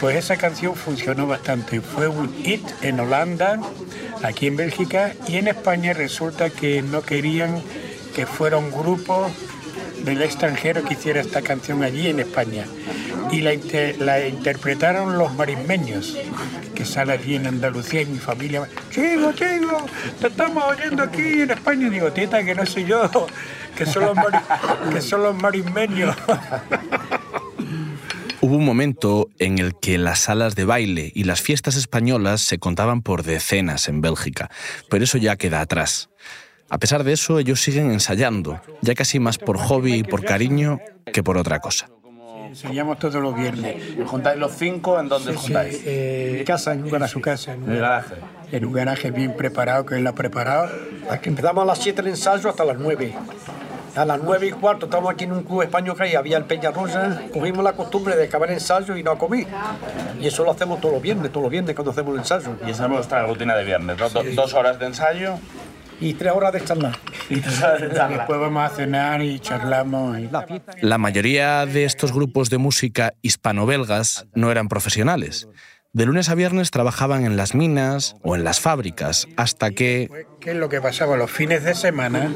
Pues 0.00 0.16
esa 0.16 0.36
canción 0.36 0.76
funcionó 0.76 1.26
bastante. 1.26 1.80
Fue 1.80 2.06
un 2.08 2.32
hit 2.44 2.62
en 2.82 3.00
Holanda, 3.00 3.58
aquí 4.22 4.46
en 4.46 4.56
Bélgica 4.56 5.12
y 5.26 5.36
en 5.36 5.48
España 5.48 5.92
resulta 5.92 6.50
que 6.50 6.82
no 6.82 7.02
querían 7.02 7.60
que 8.14 8.24
fuera 8.26 8.58
un 8.58 8.70
grupo 8.70 9.28
del 10.04 10.22
extranjero 10.22 10.84
que 10.84 10.94
hiciera 10.94 11.20
esta 11.20 11.42
canción 11.42 11.82
allí 11.82 12.06
en 12.08 12.20
España. 12.20 12.64
Y 13.32 13.40
la, 13.40 13.52
inter- 13.52 14.00
la 14.00 14.26
interpretaron 14.26 15.18
los 15.18 15.34
marismeños, 15.34 16.16
que 16.74 16.84
sale 16.84 17.12
allí 17.12 17.34
en 17.34 17.46
Andalucía 17.48 18.00
y 18.02 18.06
mi 18.06 18.18
familia. 18.18 18.68
Chico, 18.90 19.32
chico, 19.32 19.84
te 20.20 20.28
estamos 20.28 20.64
oyendo 20.64 21.02
aquí 21.02 21.42
en 21.42 21.50
España. 21.50 21.88
Y 21.88 21.90
digo, 21.90 22.12
teta, 22.12 22.42
que 22.44 22.54
no 22.54 22.64
soy 22.64 22.84
yo, 22.86 23.10
que 23.76 23.84
son 23.84 24.04
los, 24.04 24.16
que 24.94 25.00
son 25.02 25.24
los 25.24 25.34
marismeños. 25.42 26.16
Hubo 28.40 28.54
un 28.54 28.64
momento 28.64 29.28
en 29.40 29.58
el 29.58 29.74
que 29.74 29.98
las 29.98 30.20
salas 30.20 30.54
de 30.54 30.64
baile 30.64 31.10
y 31.12 31.24
las 31.24 31.42
fiestas 31.42 31.74
españolas 31.74 32.40
se 32.40 32.58
contaban 32.58 33.02
por 33.02 33.24
decenas 33.24 33.88
en 33.88 34.00
Bélgica, 34.00 34.48
pero 34.88 35.02
eso 35.02 35.18
ya 35.18 35.34
queda 35.34 35.60
atrás. 35.60 36.08
A 36.68 36.78
pesar 36.78 37.02
de 37.02 37.14
eso, 37.14 37.40
ellos 37.40 37.60
siguen 37.60 37.90
ensayando, 37.90 38.60
ya 38.80 38.94
casi 38.94 39.18
más 39.18 39.38
por 39.38 39.58
hobby 39.58 39.94
y 39.94 40.02
por 40.04 40.24
cariño 40.24 40.78
que 41.12 41.24
por 41.24 41.36
otra 41.36 41.58
cosa. 41.58 41.88
Enseñamos 42.48 42.98
todos 43.00 43.20
los 43.20 43.34
viernes. 43.34 43.76
¿Juntáis 44.06 44.38
los 44.38 44.52
cinco? 44.52 45.00
¿En 45.00 45.08
dónde 45.08 45.32
os 45.32 45.36
juntáis? 45.36 45.82
Eh, 45.84 46.44
casa, 46.46 46.72
en 46.72 46.84
un 46.84 47.08
su 47.08 47.20
casa. 47.20 47.54
En, 47.54 47.68
el 47.68 47.80
garaje. 47.80 48.14
En 48.52 48.64
un 48.64 48.72
garaje 48.72 49.10
bien 49.10 49.36
preparado, 49.36 49.84
que 49.84 49.96
él 49.96 50.06
ha 50.06 50.14
preparado. 50.14 50.70
Aquí 51.10 51.28
empezamos 51.28 51.62
a 51.62 51.66
las 51.66 51.78
7 51.78 52.00
el 52.00 52.06
ensayo 52.08 52.48
hasta 52.48 52.64
las 52.64 52.78
9. 52.78 53.14
A 53.98 54.04
las 54.04 54.20
9 54.22 54.46
y 54.46 54.50
cuarto 54.52 54.86
estamos 54.86 55.10
aquí 55.12 55.24
en 55.24 55.32
un 55.32 55.42
club 55.42 55.62
español 55.62 55.96
que 55.96 56.16
había 56.16 56.36
el 56.36 56.44
Peñarrosa. 56.44 57.20
Cogimos 57.32 57.64
la 57.64 57.72
costumbre 57.72 58.14
de 58.16 58.24
acabar 58.26 58.48
el 58.48 58.54
ensayo 58.54 58.96
y 58.96 59.02
no 59.02 59.10
a 59.10 59.18
comer. 59.18 59.46
Y 60.20 60.26
eso 60.26 60.44
lo 60.44 60.52
hacemos 60.52 60.80
todos 60.80 60.94
los 60.94 61.02
viernes, 61.02 61.30
todos 61.32 61.42
los 61.44 61.50
viernes 61.50 61.74
cuando 61.74 61.90
hacemos 61.90 62.12
el 62.12 62.18
ensayo. 62.20 62.56
Y 62.66 62.70
esa 62.70 62.84
es 62.84 62.90
vuestra 62.90 63.26
rutina 63.26 63.56
de 63.56 63.64
viernes, 63.64 63.98
¿no? 63.98 64.08
Do- 64.08 64.22
Dos 64.34 64.54
horas 64.54 64.78
de 64.78 64.86
ensayo. 64.86 65.34
Y 66.00 66.14
tres 66.14 66.32
horas 66.32 66.52
de 66.52 66.62
charla. 66.64 66.92
Y 67.28 67.40
tres 67.40 67.60
horas 67.60 67.80
de 67.80 67.92
charla. 67.92 68.18
Después 68.18 68.38
vamos 68.40 68.70
a 68.70 68.74
cenar 68.74 69.20
y 69.20 69.40
charlamos. 69.40 70.16
y- 70.20 70.30
La 70.82 70.96
mayoría 70.98 71.66
de 71.66 71.84
estos 71.84 72.12
grupos 72.12 72.50
de 72.50 72.58
música 72.58 73.14
hispano-belgas 73.22 74.26
no 74.34 74.52
eran 74.52 74.68
profesionales. 74.68 75.48
De 75.94 76.04
lunes 76.04 76.28
a 76.28 76.34
viernes 76.34 76.70
trabajaban 76.70 77.24
en 77.24 77.38
las 77.38 77.54
minas 77.54 78.14
o 78.22 78.36
en 78.36 78.44
las 78.44 78.60
fábricas, 78.60 79.26
hasta 79.36 79.70
que 79.70 80.10
¿Qué 80.38 80.50
es 80.50 80.56
lo 80.56 80.68
que 80.68 80.82
pasaba? 80.82 81.16
Los 81.16 81.30
fines 81.30 81.64
de 81.64 81.74
semana 81.74 82.30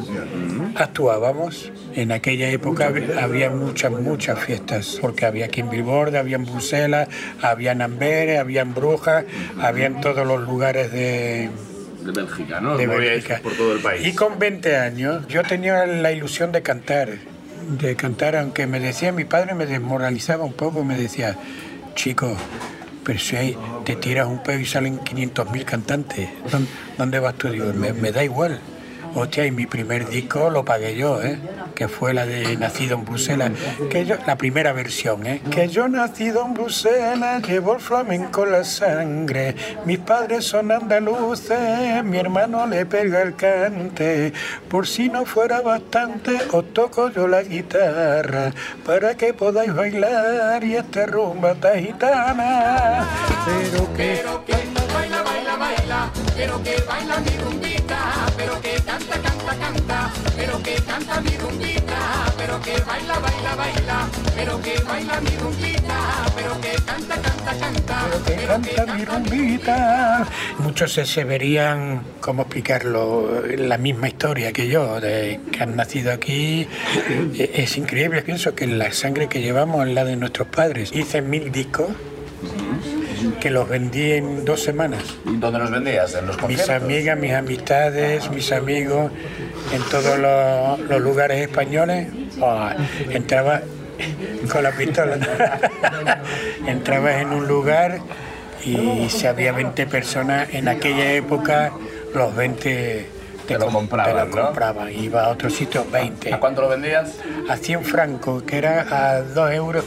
actuábamos. 0.75 1.71
En 1.95 2.13
aquella 2.13 2.49
época 2.49 2.89
hab- 2.91 3.19
había 3.23 3.51
muchas, 3.51 3.93
muchas 3.93 4.39
fiestas, 4.39 4.97
porque 5.03 5.27
había 5.27 5.45
aquí 5.47 5.61
en 5.61 5.69
Bilborde, 5.69 6.17
había 6.19 6.37
en 6.37 6.47
Bruselas, 6.47 7.09
había 7.43 7.73
en 7.73 7.83
Amberes, 7.83 8.41
había 8.41 8.63
en 8.63 8.73
Brujas, 8.75 9.25
había 9.61 9.85
en 9.87 10.01
todos 10.01 10.27
los 10.27 10.41
lugares 10.49 10.91
de, 10.91 11.51
De 12.05 12.11
Bélgica, 12.13 12.59
¿no? 12.61 12.79
de 12.79 12.87
Bélgica. 12.87 13.41
por 13.43 13.53
todo 13.53 13.75
el 13.75 13.81
país. 13.81 14.07
Y 14.07 14.15
con 14.15 14.39
20 14.39 14.77
años 14.79 15.27
yo 15.29 15.43
tenía 15.43 15.85
la 15.87 16.11
ilusión 16.11 16.53
de 16.53 16.63
cantar, 16.63 17.11
de 17.79 17.97
cantar, 17.97 18.35
aunque 18.35 18.67
me 18.67 18.81
decía 18.81 19.13
mi 19.13 19.25
padre, 19.27 19.55
me 19.55 19.67
desmoralizaba 19.67 20.43
un 20.43 20.55
poco, 20.55 20.85
me 20.85 20.97
decía, 20.97 21.37
chico, 21.95 22.35
pero 23.05 23.19
si 23.19 23.37
hay- 23.37 23.57
te 23.85 23.97
tiras 23.97 24.27
un 24.27 24.43
pedo 24.43 24.59
y 24.59 24.67
salen 24.67 24.99
500.000 24.99 25.65
cantantes, 25.65 26.29
¿dónde, 26.99 27.19
vas 27.21 27.35
tú? 27.35 27.49
Digo, 27.49 27.73
me 27.75 28.13
da 28.13 28.23
igual. 28.25 28.61
Hostia, 29.15 29.47
y 29.47 29.51
mi 29.51 29.67
primer 29.67 30.09
disco 30.09 30.49
lo 30.49 30.65
pagué 30.65 30.97
yo, 30.97 31.23
¿eh? 31.23 31.39
que 31.75 31.89
fue 31.89 32.15
la 32.15 32.25
de 32.25 32.57
Nacido 32.57 32.97
en 32.97 33.05
Bruselas, 33.05 33.51
que 33.91 34.07
yo, 34.07 34.17
la 34.27 34.37
primera 34.37 34.73
versión, 34.73 35.27
¿eh? 35.27 35.43
que 35.51 35.69
yo 35.69 35.87
nacido 35.89 36.47
en 36.47 36.55
Bruselas, 36.55 37.47
llevo 37.47 37.75
el 37.75 37.81
flamenco 37.81 38.45
en 38.45 38.53
la 38.53 38.65
sangre, 38.65 39.55
mis 39.85 39.99
padres 39.99 40.47
son 40.47 40.73
andaluces, 40.73 42.03
mi 42.05 42.19
hermano 42.19 42.67
le 42.67 42.87
pega 42.87 43.23
el 43.23 43.35
cante, 43.37 44.33
por 44.69 44.87
si 44.87 45.09
no 45.09 45.27
fuera 45.27 45.61
bastante, 45.61 46.39
os 46.51 46.73
toco 46.73 47.11
yo 47.11 47.29
la 47.29 47.43
guitarra, 47.43 48.53
para 48.85 49.15
que 49.15 49.35
podáis 49.35 49.75
bailar 49.75 50.65
y 50.65 50.77
esta 50.77 51.07
rumba 51.07 51.55
ta 51.55 51.79
gitana, 51.79 53.07
pero 53.45 53.93
que... 53.95 54.23
baila, 54.23 54.41
baila, 54.49 54.72
baila, 55.63 56.11
pero 56.37 56.55
que 56.65 56.75
baila 56.89 57.17
mi 57.27 57.35
rumbita, 57.45 58.01
pero 58.37 58.61
que 58.61 58.75
canta, 58.89 59.17
canta, 59.27 59.53
canta, 59.65 59.99
pero 60.37 60.55
que 60.63 60.75
canta 60.91 61.21
mi 61.21 61.35
rumbita, 61.43 62.01
pero 62.37 62.61
que 62.61 62.75
baila, 62.89 63.17
baila, 63.27 63.53
baila, 63.63 63.99
pero 64.37 64.61
que 64.61 64.75
baila 64.89 65.21
mi 65.21 65.35
rumbita, 65.43 65.99
pero 66.37 66.53
que 66.61 66.73
canta, 66.91 67.15
canta, 67.27 67.53
canta, 67.63 67.97
que 68.27 68.37
canta 68.47 68.95
mi 68.95 69.05
rumbita. 69.05 70.27
Muchos 70.59 70.93
se, 70.95 71.07
se 71.07 71.23
verían, 71.25 72.03
¿cómo 72.21 72.43
explicarlo? 72.43 73.43
La 73.57 73.79
misma 73.79 74.09
historia 74.09 74.53
que 74.53 74.67
yo, 74.69 75.01
de 75.01 75.39
que 75.53 75.63
han 75.63 75.77
nacido 75.77 76.13
aquí. 76.13 76.67
E- 77.39 77.51
Es 77.63 77.77
increíble, 77.77 78.23
pienso 78.23 78.55
que 78.57 78.67
la 78.67 78.91
sangre 78.93 79.29
que 79.29 79.41
llevamos 79.41 79.87
es 79.87 79.95
la 79.95 80.05
de 80.05 80.17
nuestros 80.17 80.49
padres. 80.49 80.91
Hice 80.93 81.23
mil 81.23 81.53
discos 81.53 81.91
que 83.41 83.51
los 83.51 83.69
vendí 83.69 84.13
en 84.13 84.45
dos 84.45 84.63
semanas. 84.63 85.03
¿Y 85.27 85.37
¿Dónde 85.37 85.59
los 85.59 85.71
vendías? 85.71 86.15
¿En 86.15 86.27
los 86.27 86.37
Mis 86.37 86.59
conciertos? 86.59 86.83
amigas, 86.83 87.19
mis 87.19 87.33
amistades, 87.33 88.31
mis 88.31 88.53
amigos, 88.53 89.13
en 89.73 89.83
todos 89.91 90.19
los, 90.19 90.81
los 90.89 91.01
lugares 91.01 91.41
españoles, 91.41 92.09
ah, 92.43 92.75
entraba 93.11 93.63
con 94.51 94.63
la 94.63 94.73
pistola. 94.73 95.17
Entrabas 96.67 97.23
en 97.23 97.29
un 97.29 97.47
lugar 97.47 97.99
y 98.65 99.09
si 99.09 99.27
había 99.27 99.53
20 99.53 99.87
personas, 99.87 100.49
en 100.53 100.69
aquella 100.69 101.13
época 101.13 101.73
los 102.15 102.35
20 102.35 103.07
te, 103.53 103.59
lo 103.59 103.65
com- 103.67 103.75
compraban, 103.75 104.15
te 104.31 104.31
¿no? 104.31 104.37
lo 104.37 104.47
compraban. 104.47 104.93
Iba 104.93 105.25
a 105.25 105.29
otro 105.31 105.51
sitio 105.51 105.85
20. 105.91 106.33
¿A 106.35 106.41
cuánto 106.41 106.63
lo 106.63 106.69
vendías? 106.69 107.17
A 107.49 107.57
100 107.57 107.85
francos, 107.85 108.43
que 108.43 108.59
era 108.59 108.83
a 108.83 109.21
2,50 109.23 109.55
euros. 109.55 109.85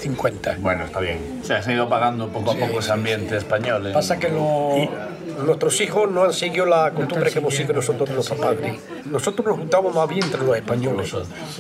Bueno, 0.60 0.86
está 0.86 1.00
bien. 1.00 1.40
O 1.42 1.46
sea, 1.46 1.62
se 1.62 1.72
ha 1.72 1.74
ido 1.74 1.90
pagando 1.90 2.30
poco 2.30 2.52
a 2.52 2.56
poco 2.56 2.80
ese 2.80 2.92
ambiente 2.92 3.38
español. 3.38 3.88
¿eh? 3.88 3.94
Pasa 3.94 4.18
que 4.18 4.30
lo- 4.30 5.16
nuestros 5.46 5.80
hijos 5.82 6.10
no 6.12 6.24
han 6.24 6.34
seguido 6.34 6.66
la 6.66 6.92
costumbre 6.92 7.30
que 7.30 7.40
hemos 7.40 7.54
seguido 7.54 7.74
nosotros 7.74 8.10
nuestros 8.10 8.40
padres. 8.40 8.80
Nosotros 9.06 9.46
nos 9.46 9.58
juntamos 9.58 9.94
más 9.94 10.08
bien 10.08 10.24
entre 10.24 10.42
los 10.42 10.56
españoles, 10.56 11.14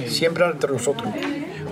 siempre 0.08 0.46
entre 0.46 0.72
nosotros. 0.72 1.10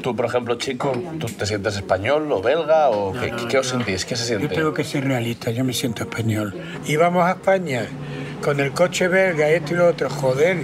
Tú, 0.02 0.13
por 0.13 0.26
ejemplo, 0.26 0.56
chico, 0.56 0.91
¿tú 1.17 1.28
te 1.28 1.46
sientes 1.46 1.78
español 1.78 2.30
o 2.30 2.41
belga 2.41 2.89
o 2.89 3.13
qué, 3.13 3.32
qué- 3.48 3.58
os 3.60 3.67
sentís? 3.67 4.04
¿Qué 4.04 4.17
se 4.17 4.34
Yo 4.34 4.38
siente? 4.39 4.54
tengo 4.56 4.74
que 4.74 4.84
ser 4.84 5.06
realista, 5.06 5.50
yo 5.52 5.63
me 5.63 5.72
siento 5.72 6.04
español. 6.04 6.54
Íbamos 6.88 7.24
a 7.26 7.32
España 7.32 7.86
con 8.43 8.60
el 8.60 8.73
coche 8.73 9.08
belga, 9.08 9.49
esto 9.49 9.73
y 9.73 9.77
lo 9.77 9.88
otro, 9.88 10.10
joder. 10.10 10.63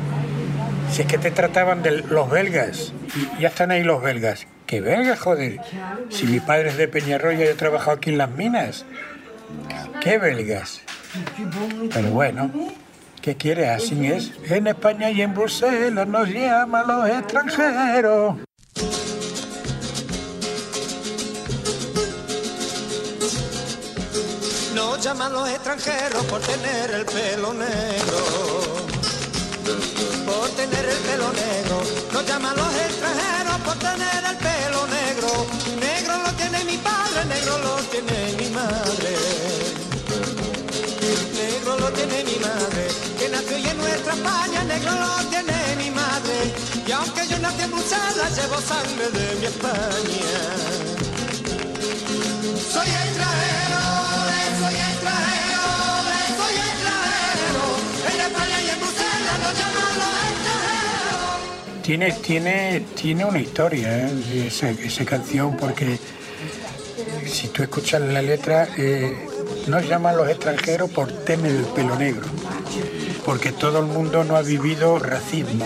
Si 0.91 1.01
es 1.01 1.07
que 1.07 1.17
te 1.17 1.31
trataban 1.31 1.81
de 1.81 1.91
los 1.91 2.29
belgas, 2.29 2.93
y 3.37 3.41
ya 3.41 3.47
están 3.47 3.71
ahí 3.71 3.83
los 3.83 4.01
belgas. 4.01 4.45
¿Qué 4.65 4.81
belgas, 4.81 5.19
joder? 5.19 5.59
Si 6.09 6.27
mi 6.27 6.39
padre 6.39 6.69
es 6.69 6.77
de 6.77 6.87
Peñarroya 6.87 7.45
yo 7.45 7.51
he 7.51 7.55
trabajado 7.55 7.97
aquí 7.97 8.11
en 8.11 8.17
las 8.17 8.29
minas. 8.31 8.85
¿Qué 10.01 10.17
belgas? 10.17 10.81
Pero 11.93 12.09
bueno, 12.09 12.51
¿qué 13.21 13.35
quieres? 13.35 13.69
Así 13.69 14.07
es. 14.07 14.31
En 14.49 14.67
España 14.67 15.09
y 15.09 15.21
en 15.21 15.33
Bruselas 15.33 16.07
nos 16.07 16.29
llaman 16.29 16.87
los 16.87 17.09
extranjeros. 17.09 18.48
Nos 24.99 25.05
llaman 25.05 25.31
los 25.31 25.47
extranjeros 25.47 26.25
por 26.25 26.41
tener 26.41 26.91
el 26.91 27.05
pelo 27.05 27.53
negro. 27.53 28.19
Por 30.25 30.49
tener 30.49 30.85
el 30.89 30.97
pelo 31.07 31.31
negro. 31.31 31.81
Nos 32.11 32.25
llaman 32.27 32.53
los 32.57 32.75
extranjeros 32.75 33.57
por 33.63 33.77
tener 33.77 34.25
el 34.29 34.35
pelo 34.35 34.87
negro. 34.87 35.45
Negro 35.79 36.17
lo 36.17 36.33
tiene 36.33 36.65
mi 36.65 36.75
padre, 36.79 37.23
negro 37.29 37.57
lo 37.59 37.75
tiene 37.87 38.33
mi 38.39 38.49
madre. 38.49 39.15
Negro 41.33 41.79
lo 41.79 41.89
tiene 41.93 42.23
mi 42.25 42.35
madre, 42.35 42.87
que 43.17 43.29
nació 43.29 43.57
y 43.57 43.67
en 43.69 43.77
nuestra 43.77 44.13
España, 44.15 44.63
negro 44.65 44.91
lo 44.91 45.15
tiene 45.29 45.75
mi 45.77 45.91
madre. 45.91 46.53
Y 46.85 46.91
aunque 46.91 47.25
yo 47.25 47.39
nací 47.39 47.61
en 47.61 47.71
Bruselas, 47.71 48.35
llevo 48.35 48.59
sangre 48.59 49.07
de 49.11 49.35
mi 49.39 49.45
España. 49.45 50.41
Soy 52.73 52.89
extranjero, 52.89 53.79
Tiene, 61.89 62.11
tiene, 62.11 62.85
tiene 62.95 63.25
una 63.25 63.39
historia 63.39 64.07
¿eh? 64.07 64.45
esa, 64.45 65.05
canción 65.05 65.57
porque 65.57 65.97
si 67.25 67.47
tú 67.47 67.63
escuchas 67.63 67.99
la 67.99 68.21
letra, 68.21 68.67
eh, 68.77 69.27
nos 69.65 69.89
llaman 69.89 70.15
los 70.15 70.29
extranjeros 70.29 70.91
por 70.91 71.11
tener 71.11 71.49
el 71.49 71.65
pelo 71.65 71.95
negro, 71.95 72.27
porque 73.25 73.51
todo 73.51 73.79
el 73.79 73.87
mundo 73.87 74.23
no 74.23 74.35
ha 74.35 74.43
vivido 74.43 74.99
racismo. 74.99 75.65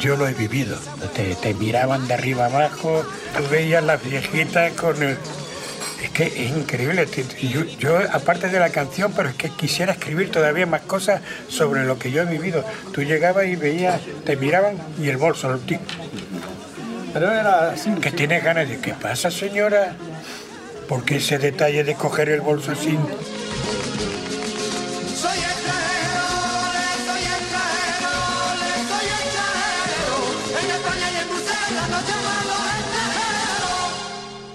Yo 0.00 0.16
lo 0.16 0.26
he 0.26 0.32
vivido. 0.32 0.78
Te, 1.14 1.34
te 1.34 1.52
miraban 1.52 2.08
de 2.08 2.14
arriba 2.14 2.46
abajo, 2.46 3.04
tú 3.36 3.42
veías 3.50 3.84
las 3.84 4.02
viejitas 4.02 4.72
con 4.72 5.02
el... 5.02 5.18
Es 6.04 6.10
que 6.10 6.24
es 6.24 6.50
increíble. 6.50 7.08
Yo, 7.40 7.64
yo, 7.64 7.98
aparte 8.12 8.48
de 8.48 8.60
la 8.60 8.68
canción, 8.68 9.14
pero 9.16 9.30
es 9.30 9.36
que 9.36 9.48
quisiera 9.48 9.92
escribir 9.92 10.30
todavía 10.30 10.66
más 10.66 10.82
cosas 10.82 11.22
sobre 11.48 11.86
lo 11.86 11.98
que 11.98 12.10
yo 12.12 12.20
he 12.20 12.26
vivido. 12.26 12.62
Tú 12.92 13.02
llegabas 13.02 13.46
y 13.46 13.56
veías, 13.56 14.02
te 14.26 14.36
miraban 14.36 14.76
y 15.00 15.08
el 15.08 15.16
bolso, 15.16 15.54
el 15.54 15.60
tic, 15.60 15.80
Pero 17.14 17.32
era 17.32 17.70
así. 17.70 17.90
Que 18.02 18.10
tiene 18.10 18.40
ganas 18.40 18.68
de, 18.68 18.80
¿qué 18.80 18.92
pasa, 18.92 19.30
señora? 19.30 19.96
Porque 20.88 21.16
ese 21.16 21.38
detalle 21.38 21.84
de 21.84 21.94
coger 21.94 22.28
el 22.28 22.42
bolso 22.42 22.72
así. 22.72 22.98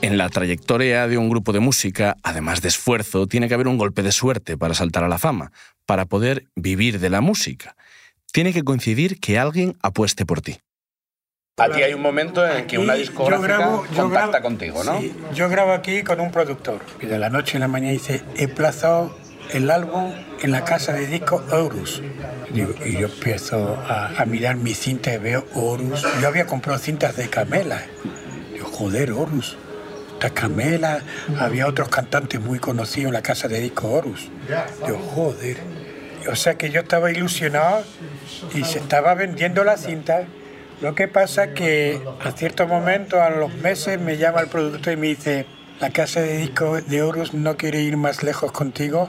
En 0.10 0.18
la 0.18 0.28
trayectoria 0.30 1.08
de 1.08 1.20
un 1.20 1.30
grupo 1.30 1.54
de 1.54 1.60
música, 1.60 2.18
además 2.24 2.64
de 2.64 2.68
esfuerzo, 2.70 3.28
tiene 3.28 3.48
que 3.48 3.54
haber 3.54 3.68
un 3.68 3.78
golpe 3.78 4.02
de 4.02 4.12
suerte 4.12 4.58
para 4.58 4.74
saltar 4.74 5.04
a 5.04 5.08
la 5.08 5.20
fama, 5.20 5.52
para 5.86 6.06
poder 6.08 6.46
vivir 6.56 7.00
de 7.00 7.12
la 7.12 7.22
música. 7.22 7.76
Tiene 8.32 8.52
que 8.52 8.64
coincidir 8.64 9.20
que 9.20 9.38
alguien 9.38 9.78
apueste 9.84 10.26
por 10.26 10.42
ti. 10.42 10.58
A 11.58 11.70
ti 11.70 11.84
hay 11.84 11.94
un 11.94 12.02
momento 12.02 12.44
en 12.48 12.66
que 12.66 12.80
una 12.80 12.96
discográfica 12.96 13.50
yo 13.50 13.60
grabo- 13.60 13.86
yo 13.94 14.02
contacta 14.02 14.30
grabo- 14.32 14.42
contigo, 14.42 14.84
¿no? 14.84 15.00
Sí, 15.00 15.14
yo 15.36 15.48
grabo 15.48 15.74
aquí 15.74 16.02
con 16.02 16.20
un 16.22 16.32
productor 16.32 16.82
y 17.00 17.06
de 17.06 17.20
la 17.20 17.30
noche 17.30 17.58
a 17.58 17.60
la 17.60 17.68
mañana 17.68 17.92
dice, 17.92 18.24
he 18.36 18.48
plazado 18.48 19.16
el 19.54 19.70
álbum 19.70 20.12
en 20.42 20.50
la 20.50 20.66
casa 20.66 20.94
de 20.94 21.06
disco 21.06 21.46
Horus. 21.52 22.02
Y 22.52 22.94
yo 22.98 23.06
empiezo 23.06 23.76
a, 23.88 24.20
a 24.20 24.26
mirar 24.26 24.56
mi 24.56 24.74
cinta 24.74 25.14
y 25.14 25.20
veo 25.20 25.46
Horus. 25.54 26.04
Yo 26.20 26.28
había 26.28 26.48
comprado 26.48 26.80
cintas 26.80 27.16
de 27.16 27.30
Camela. 27.30 27.86
Digo, 28.54 28.66
joder, 28.72 29.12
Horus. 29.12 29.56
Está 30.20 30.32
Camela, 30.32 31.02
había 31.40 31.66
otros 31.66 31.88
cantantes 31.88 32.42
muy 32.42 32.60
conocidos 32.60 33.08
en 33.08 33.14
la 33.14 33.22
casa 33.22 33.48
de 33.48 33.62
disco 33.62 33.90
Horus. 33.90 34.30
Digo, 34.86 35.00
joder. 35.00 35.56
O 36.30 36.36
sea 36.36 36.56
que 36.56 36.72
yo 36.72 36.82
estaba 36.82 37.10
ilusionado 37.10 37.86
y 38.54 38.66
se 38.66 38.80
estaba 38.80 39.14
vendiendo 39.14 39.64
la 39.64 39.78
cinta. 39.78 40.26
Lo 40.82 40.94
que 40.94 41.08
pasa 41.08 41.54
que 41.54 42.02
a 42.22 42.32
cierto 42.32 42.68
momento, 42.68 43.24
a 43.24 43.30
los 43.30 43.54
meses, 43.54 43.98
me 43.98 44.18
llama 44.18 44.42
el 44.42 44.48
productor 44.48 44.92
y 44.92 44.98
me 44.98 45.08
dice, 45.08 45.46
la 45.80 45.92
casa 45.92 46.20
de 46.20 46.36
disco 46.36 46.82
de 46.82 47.02
Horus 47.02 47.34
no 47.34 47.56
quiere 47.56 47.80
ir 47.80 47.96
más 47.96 48.22
lejos 48.22 48.52
contigo 48.52 49.08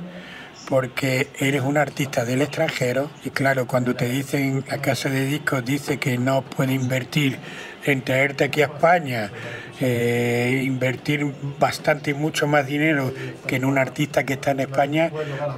porque 0.71 1.27
eres 1.41 1.63
un 1.63 1.77
artista 1.77 2.25
del 2.25 2.43
extranjero 2.43 3.11
y 3.25 3.31
claro, 3.31 3.67
cuando 3.67 3.97
te 3.97 4.09
dicen, 4.09 4.65
la 4.69 4.79
casa 4.79 5.09
de 5.09 5.27
discos 5.27 5.65
dice 5.65 5.99
que 5.99 6.17
no 6.17 6.43
puede 6.43 6.73
invertir 6.73 7.39
en 7.85 8.03
traerte 8.03 8.45
aquí 8.45 8.63
a 8.63 8.67
España, 8.67 9.33
eh, 9.81 10.63
invertir 10.65 11.27
bastante 11.59 12.11
y 12.11 12.15
mucho 12.15 12.47
más 12.47 12.67
dinero 12.67 13.13
que 13.47 13.57
en 13.57 13.65
un 13.65 13.79
artista 13.79 14.25
que 14.25 14.35
está 14.35 14.51
en 14.53 14.61
España, 14.61 15.11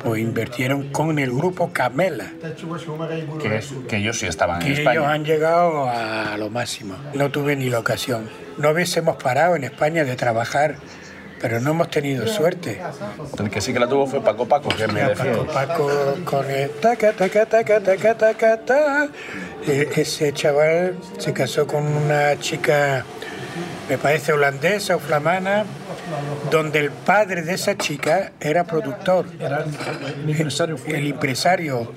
pues 0.03 0.21
invirtieron 0.23 0.91
con 0.91 1.19
el 1.19 1.33
grupo 1.33 1.73
Camela. 1.73 2.31
Que, 3.41 3.57
es- 3.57 3.75
que 3.89 3.97
ellos 3.97 4.19
sí 4.19 4.27
estaban 4.27 4.61
Que 4.61 4.67
en 4.67 4.73
ellos 4.73 4.79
España. 4.81 5.13
han 5.13 5.25
llegado 5.25 5.89
a 5.89 6.37
lo 6.39 6.51
máximo. 6.51 6.95
No 7.15 7.31
tuve 7.31 7.57
ni 7.57 7.69
la 7.69 7.79
ocasión. 7.81 8.29
No 8.59 8.71
hubiésemos 8.71 9.17
parado 9.23 9.57
en 9.57 9.65
España 9.65 10.05
de 10.05 10.15
trabajar, 10.15 10.77
pero 11.41 11.59
no 11.61 11.71
hemos 11.73 11.91
tenido 11.91 12.27
suerte. 12.29 12.81
El 13.39 13.51
que 13.51 13.61
sí 13.61 13.73
que 13.73 13.81
la 13.81 13.89
tuvo 13.89 14.07
fue 14.07 14.23
Paco 14.23 14.47
Paco, 14.47 14.69
que 14.69 14.87
me. 14.87 15.01
Paco, 15.09 15.47
Paco 15.53 15.91
con 16.25 16.49
el 16.49 16.71
taca, 16.71 17.13
taca, 17.13 17.47
taca, 17.47 17.81
taca, 17.81 18.17
taca, 18.17 18.61
ta. 18.65 19.09
Eh, 19.67 19.89
Ese 19.97 20.33
chaval 20.33 20.97
se 21.19 21.33
casó 21.33 21.67
con 21.67 21.85
una 21.85 22.39
chica, 22.39 23.05
me 23.89 23.99
parece 23.99 24.33
holandesa 24.33 24.97
o 24.97 24.99
flamana, 24.99 25.65
donde 26.51 26.79
el 26.81 26.91
padre 26.91 27.43
de 27.43 27.55
esa 27.55 27.77
chica 27.77 28.33
era 28.41 28.65
productor. 28.65 29.27
Era 29.39 29.65
el 29.65 30.31
empresario. 30.31 30.77
El 30.87 31.07
empresario. 31.07 31.93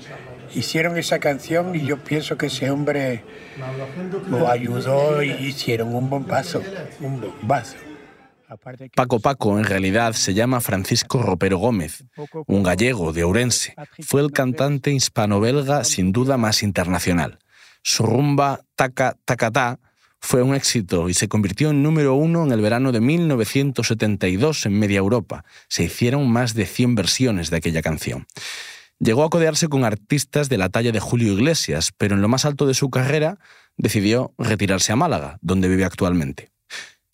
Hicieron 0.54 0.96
esa 0.96 1.18
canción 1.18 1.74
y 1.74 1.84
yo 1.84 1.98
pienso 1.98 2.38
que 2.38 2.46
ese 2.46 2.70
hombre 2.70 3.24
lo 4.28 4.48
ayudó 4.48 5.22
y 5.22 5.30
hicieron 5.30 5.94
un 5.94 6.08
bombazo, 6.08 6.62
un 7.00 7.20
bombazo. 7.20 7.76
Paco 8.94 9.18
Paco 9.18 9.58
en 9.58 9.64
realidad 9.64 10.12
se 10.12 10.32
llama 10.32 10.60
Francisco 10.60 11.20
Ropero 11.20 11.58
Gómez, 11.58 12.04
un 12.46 12.62
gallego 12.62 13.12
de 13.12 13.24
Ourense. 13.24 13.74
Fue 14.02 14.20
el 14.20 14.30
cantante 14.30 14.92
hispano-belga 14.92 15.82
sin 15.82 16.12
duda 16.12 16.36
más 16.36 16.62
internacional. 16.62 17.40
Su 17.82 18.04
rumba 18.04 18.60
Taca 18.76 19.16
Tacatá 19.24 19.80
fue 20.20 20.42
un 20.42 20.54
éxito 20.54 21.08
y 21.08 21.14
se 21.14 21.28
convirtió 21.28 21.70
en 21.70 21.82
número 21.82 22.14
uno 22.14 22.44
en 22.44 22.52
el 22.52 22.60
verano 22.60 22.92
de 22.92 23.00
1972 23.00 24.66
en 24.66 24.78
media 24.78 24.98
Europa. 24.98 25.44
Se 25.68 25.84
hicieron 25.84 26.30
más 26.30 26.54
de 26.54 26.66
100 26.66 26.94
versiones 26.94 27.50
de 27.50 27.58
aquella 27.58 27.82
canción. 27.82 28.26
Llegó 28.98 29.24
a 29.24 29.30
codearse 29.30 29.68
con 29.68 29.84
artistas 29.84 30.48
de 30.48 30.58
la 30.58 30.70
talla 30.70 30.90
de 30.90 31.00
Julio 31.00 31.32
Iglesias, 31.32 31.92
pero 31.96 32.14
en 32.14 32.22
lo 32.22 32.28
más 32.28 32.44
alto 32.44 32.66
de 32.66 32.74
su 32.74 32.90
carrera 32.90 33.38
decidió 33.76 34.34
retirarse 34.38 34.92
a 34.92 34.96
Málaga, 34.96 35.38
donde 35.42 35.68
vive 35.68 35.84
actualmente. 35.84 36.50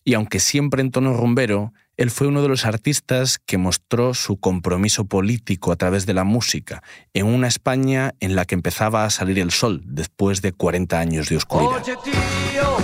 Y 0.03 0.15
aunque 0.15 0.39
siempre 0.39 0.81
en 0.81 0.91
tono 0.91 1.13
rumbero, 1.13 1.73
él 1.95 2.09
fue 2.11 2.27
uno 2.27 2.41
de 2.41 2.47
los 2.47 2.65
artistas 2.65 3.39
que 3.39 3.57
mostró 3.57 4.13
su 4.13 4.37
compromiso 4.37 5.05
político 5.05 5.71
a 5.71 5.75
través 5.75 6.05
de 6.05 6.13
la 6.13 6.23
música, 6.23 6.81
en 7.13 7.27
una 7.27 7.47
España 7.47 8.15
en 8.19 8.35
la 8.35 8.45
que 8.45 8.55
empezaba 8.55 9.05
a 9.05 9.09
salir 9.09 9.39
el 9.39 9.51
sol 9.51 9.81
después 9.85 10.41
de 10.41 10.53
40 10.53 10.99
años 10.99 11.29
de 11.29 11.37
oscuridad. 11.37 11.81
Oye 11.81 11.95
tío, 12.03 12.77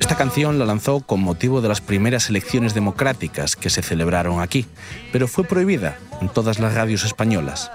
Esta 0.00 0.16
canción 0.16 0.58
la 0.58 0.64
lanzó 0.64 1.00
con 1.00 1.20
motivo 1.20 1.60
de 1.60 1.68
las 1.68 1.80
primeras 1.80 2.28
elecciones 2.28 2.74
democráticas 2.74 3.56
que 3.56 3.70
se 3.70 3.82
celebraron 3.82 4.40
aquí, 4.40 4.66
pero 5.12 5.28
fue 5.28 5.44
prohibida 5.44 5.96
en 6.20 6.28
todas 6.28 6.58
las 6.58 6.74
radios 6.74 7.04
españolas. 7.04 7.70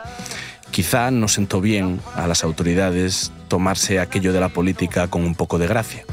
Quizá 0.72 1.12
no 1.12 1.28
sentó 1.28 1.62
bien 1.62 2.02
a 2.16 2.28
las 2.28 2.44
autoridades 2.44 3.32
tomarse 3.48 4.00
aquello 4.00 4.34
de 4.34 4.40
la 4.40 4.50
política 4.50 5.08
con 5.08 5.24
un 5.24 5.36
poco 5.36 5.58
de 5.58 5.68
gracia. 5.68 6.06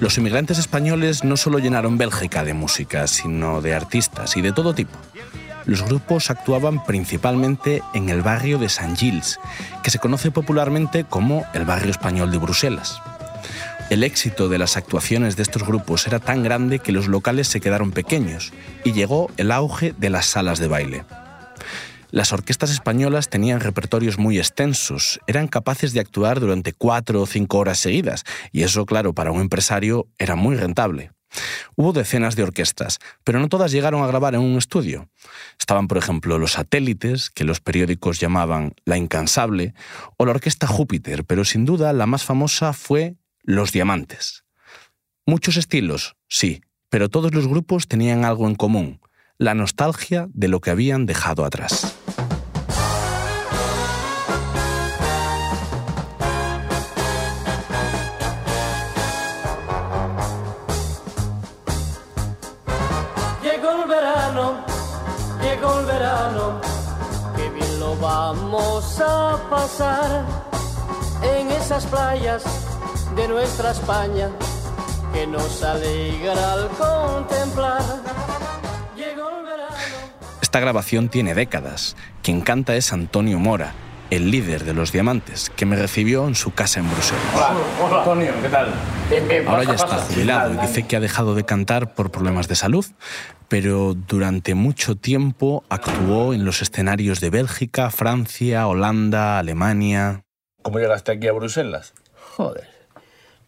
Los 0.00 0.18
inmigrantes 0.18 0.58
españoles 0.58 1.22
no 1.22 1.36
solo 1.36 1.60
llenaron 1.60 1.96
Bélgica 1.96 2.42
de 2.42 2.54
música, 2.54 3.06
sino 3.06 3.62
de 3.62 3.72
artistas 3.72 4.36
y 4.36 4.42
de 4.42 4.52
todo 4.52 4.74
tipo. 4.74 4.98
Los 5.64 5.82
grupos 5.84 6.30
actuaban 6.30 6.84
principalmente 6.84 7.82
en 7.94 8.08
el 8.08 8.22
barrio 8.22 8.58
de 8.58 8.68
San 8.68 8.96
Gilles, 8.96 9.38
que 9.82 9.90
se 9.90 9.98
conoce 9.98 10.30
popularmente 10.30 11.04
como 11.04 11.44
el 11.54 11.64
barrio 11.64 11.90
español 11.90 12.30
de 12.30 12.38
Bruselas. 12.38 13.00
El 13.90 14.04
éxito 14.04 14.48
de 14.48 14.58
las 14.58 14.76
actuaciones 14.76 15.36
de 15.36 15.42
estos 15.42 15.64
grupos 15.64 16.06
era 16.06 16.18
tan 16.18 16.42
grande 16.42 16.78
que 16.78 16.92
los 16.92 17.08
locales 17.08 17.48
se 17.48 17.60
quedaron 17.60 17.92
pequeños 17.92 18.52
y 18.84 18.92
llegó 18.92 19.30
el 19.36 19.52
auge 19.52 19.94
de 19.98 20.10
las 20.10 20.26
salas 20.26 20.58
de 20.58 20.68
baile. 20.68 21.04
Las 22.10 22.32
orquestas 22.32 22.70
españolas 22.70 23.28
tenían 23.28 23.60
repertorios 23.60 24.18
muy 24.18 24.38
extensos, 24.38 25.20
eran 25.26 25.48
capaces 25.48 25.92
de 25.92 26.00
actuar 26.00 26.40
durante 26.40 26.72
cuatro 26.72 27.22
o 27.22 27.26
cinco 27.26 27.58
horas 27.58 27.78
seguidas, 27.78 28.24
y 28.50 28.64
eso, 28.64 28.84
claro, 28.84 29.14
para 29.14 29.32
un 29.32 29.40
empresario 29.40 30.06
era 30.18 30.36
muy 30.36 30.56
rentable. 30.56 31.10
Hubo 31.76 31.92
decenas 31.92 32.36
de 32.36 32.42
orquestas, 32.42 32.98
pero 33.24 33.40
no 33.40 33.48
todas 33.48 33.72
llegaron 33.72 34.02
a 34.02 34.06
grabar 34.06 34.34
en 34.34 34.40
un 34.40 34.58
estudio. 34.58 35.08
Estaban, 35.58 35.88
por 35.88 35.98
ejemplo, 35.98 36.38
los 36.38 36.52
satélites, 36.52 37.30
que 37.30 37.44
los 37.44 37.60
periódicos 37.60 38.20
llamaban 38.20 38.74
La 38.84 38.96
Incansable, 38.96 39.74
o 40.16 40.26
la 40.26 40.32
Orquesta 40.32 40.66
Júpiter, 40.66 41.24
pero 41.24 41.44
sin 41.44 41.64
duda 41.64 41.92
la 41.92 42.06
más 42.06 42.24
famosa 42.24 42.72
fue 42.72 43.16
Los 43.42 43.72
Diamantes. 43.72 44.44
Muchos 45.26 45.56
estilos, 45.56 46.16
sí, 46.28 46.62
pero 46.88 47.08
todos 47.08 47.32
los 47.32 47.46
grupos 47.46 47.88
tenían 47.88 48.24
algo 48.24 48.48
en 48.48 48.54
común, 48.54 49.00
la 49.38 49.54
nostalgia 49.54 50.28
de 50.32 50.48
lo 50.48 50.60
que 50.60 50.70
habían 50.70 51.06
dejado 51.06 51.44
atrás. 51.44 52.01
Llegó 65.42 65.80
el 65.80 65.86
verano, 65.86 66.60
que 67.36 67.50
bien 67.50 67.80
lo 67.80 67.96
vamos 67.96 69.00
a 69.00 69.38
pasar 69.50 70.24
en 71.22 71.50
esas 71.50 71.84
playas 71.86 72.44
de 73.16 73.28
nuestra 73.28 73.72
España 73.72 74.30
que 75.12 75.26
nos 75.26 75.62
alegra 75.62 76.52
al 76.52 76.68
contemplar. 76.68 77.82
Llegó 78.96 79.28
el 79.38 79.44
verano. 79.44 79.74
Esta 80.40 80.60
grabación 80.60 81.08
tiene 81.08 81.34
décadas. 81.34 81.96
Quien 82.22 82.40
canta 82.40 82.76
es 82.76 82.92
Antonio 82.92 83.38
Mora, 83.38 83.74
el 84.10 84.30
líder 84.30 84.64
de 84.64 84.74
los 84.74 84.92
diamantes, 84.92 85.50
que 85.54 85.66
me 85.66 85.76
recibió 85.76 86.26
en 86.26 86.34
su 86.34 86.52
casa 86.54 86.80
en 86.80 86.90
Bruselas. 86.90 87.22
Hola, 87.34 87.98
Antonio, 87.98 88.32
¿qué 88.40 88.48
tal? 88.48 88.68
Ahora 89.46 89.64
ya 89.64 89.74
está 89.74 89.98
jubilado 89.98 90.54
y 90.54 90.56
dice 90.58 90.86
que 90.86 90.96
ha 90.96 91.00
dejado 91.00 91.34
de 91.34 91.44
cantar 91.44 91.94
por 91.94 92.10
problemas 92.10 92.48
de 92.48 92.54
salud, 92.54 92.86
pero 93.48 93.94
durante 93.94 94.54
mucho 94.54 94.96
tiempo 94.96 95.64
actuó 95.68 96.32
en 96.32 96.44
los 96.44 96.62
escenarios 96.62 97.20
de 97.20 97.28
Bélgica, 97.28 97.90
Francia, 97.90 98.66
Holanda, 98.66 99.38
Alemania. 99.38 100.22
¿Cómo 100.62 100.78
llegaste 100.78 101.12
aquí 101.12 101.28
a 101.28 101.32
Bruselas? 101.32 101.92
Joder. 102.36 102.68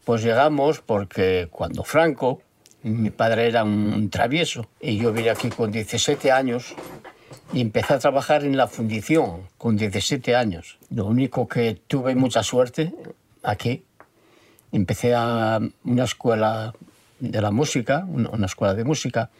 Pues 0.04 0.22
llegamos 0.22 0.80
porque 0.80 1.48
cuando 1.50 1.82
Franco, 1.82 2.42
mi 2.82 3.08
padre 3.08 3.46
era 3.46 3.64
un 3.64 4.10
travieso, 4.10 4.68
y 4.80 4.98
yo 4.98 5.14
vine 5.14 5.30
aquí 5.30 5.48
con 5.48 5.72
17 5.72 6.30
años 6.30 6.74
y 7.54 7.62
empecé 7.62 7.94
a 7.94 7.98
trabajar 7.98 8.44
en 8.44 8.58
la 8.58 8.66
fundición 8.66 9.48
con 9.56 9.76
17 9.78 10.36
años. 10.36 10.78
Lo 10.90 11.06
único 11.06 11.48
que 11.48 11.80
tuve 11.86 12.14
mucha 12.14 12.42
suerte 12.42 12.92
aquí, 13.42 13.84
empecé 14.76 15.14
a 15.14 15.60
una 15.84 16.04
escuela 16.04 16.74
de 17.20 17.40
la 17.40 17.50
música, 17.50 18.04
una 18.08 18.46
escuela 18.46 18.74
de 18.74 18.84
música, 18.84 19.30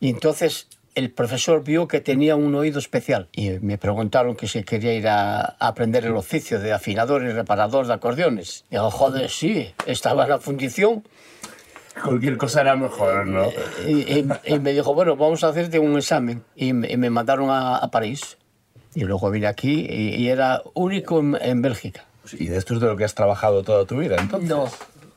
y 0.00 0.08
entonces 0.10 0.68
el 0.94 1.10
profesor 1.10 1.62
vio 1.62 1.86
que 1.88 2.00
tenía 2.00 2.36
un 2.36 2.54
oído 2.54 2.78
especial 2.78 3.28
y 3.32 3.50
me 3.60 3.76
preguntaron 3.76 4.34
que 4.34 4.48
si 4.48 4.62
quería 4.64 4.94
ir 4.94 5.08
a, 5.08 5.40
aprender 5.58 6.06
el 6.06 6.16
oficio 6.16 6.58
de 6.58 6.72
afinador 6.72 7.22
y 7.24 7.32
reparador 7.32 7.86
de 7.86 7.92
acordeones. 7.92 8.64
Y 8.70 8.76
digo, 8.76 8.90
joder, 8.90 9.28
sí, 9.28 9.74
estaba 9.86 10.24
en 10.24 10.30
la 10.30 10.38
fundición. 10.38 11.04
Cualquier 12.02 12.36
cosa 12.38 12.62
era 12.62 12.76
mejor, 12.76 13.26
¿no? 13.26 13.46
Y, 13.86 13.92
y- 14.20 14.26
y 14.46 14.58
me 14.58 14.72
dijo, 14.72 14.94
bueno, 14.94 15.16
vamos 15.16 15.44
a 15.44 15.48
hacerte 15.48 15.78
un 15.78 15.96
examen. 15.96 16.42
Y 16.54 16.72
me, 16.72 16.90
y 16.90 16.96
me 16.96 17.10
mandaron 17.10 17.50
a, 17.50 17.76
a 17.76 17.90
París. 17.90 18.36
Y 18.94 19.00
luego 19.04 19.30
vine 19.30 19.46
aquí 19.46 19.86
y, 19.88 20.14
y 20.16 20.28
era 20.28 20.62
único 20.74 21.20
en, 21.20 21.36
en 21.40 21.60
Bélgica. 21.62 22.04
¿Y 22.34 22.46
de 22.46 22.56
esto 22.56 22.74
es 22.74 22.80
de 22.80 22.86
lo 22.86 22.96
que 22.96 23.04
has 23.04 23.14
trabajado 23.14 23.62
toda 23.62 23.84
tu 23.86 23.96
vida, 23.98 24.16
entonces? 24.18 24.48
No, 24.48 24.68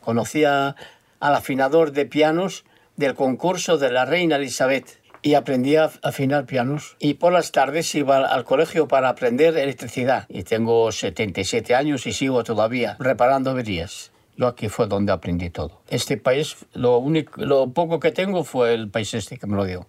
conocía 0.01 0.75
al 1.19 1.35
afinador 1.35 1.91
de 1.91 2.05
pianos 2.05 2.65
del 2.95 3.15
concurso 3.15 3.77
de 3.77 3.91
la 3.91 4.05
reina 4.05 4.35
Elizabeth 4.37 4.99
y 5.21 5.33
aprendí 5.33 5.75
a 5.75 5.91
afinar 6.01 6.45
pianos. 6.45 6.95
Y 6.99 7.15
por 7.15 7.33
las 7.33 7.51
tardes 7.51 7.93
iba 7.95 8.17
al- 8.17 8.25
al 8.25 8.43
colegio 8.45 8.87
para 8.87 9.09
aprender 9.09 9.57
electricidad. 9.57 10.25
Y 10.29 10.43
tengo 10.43 10.91
77 10.91 11.75
años 11.75 12.07
y 12.07 12.13
sigo 12.13 12.43
todavía 12.43 12.95
reparando 12.99 13.51
averías. 13.51 14.11
Yo 14.37 14.47
aquí 14.47 14.69
fue 14.69 14.87
donde 14.87 15.11
aprendí 15.11 15.49
todo. 15.49 15.81
Este 15.89 16.15
país, 16.15 16.55
lo, 16.73 16.97
único, 16.99 17.41
lo 17.43 17.67
poco 17.71 17.99
que 17.99 18.11
tengo 18.13 18.45
fue 18.45 18.73
el 18.73 18.89
país 18.89 19.13
este 19.13 19.37
que 19.37 19.45
me 19.47 19.57
lo 19.57 19.65
dio. 19.65 19.85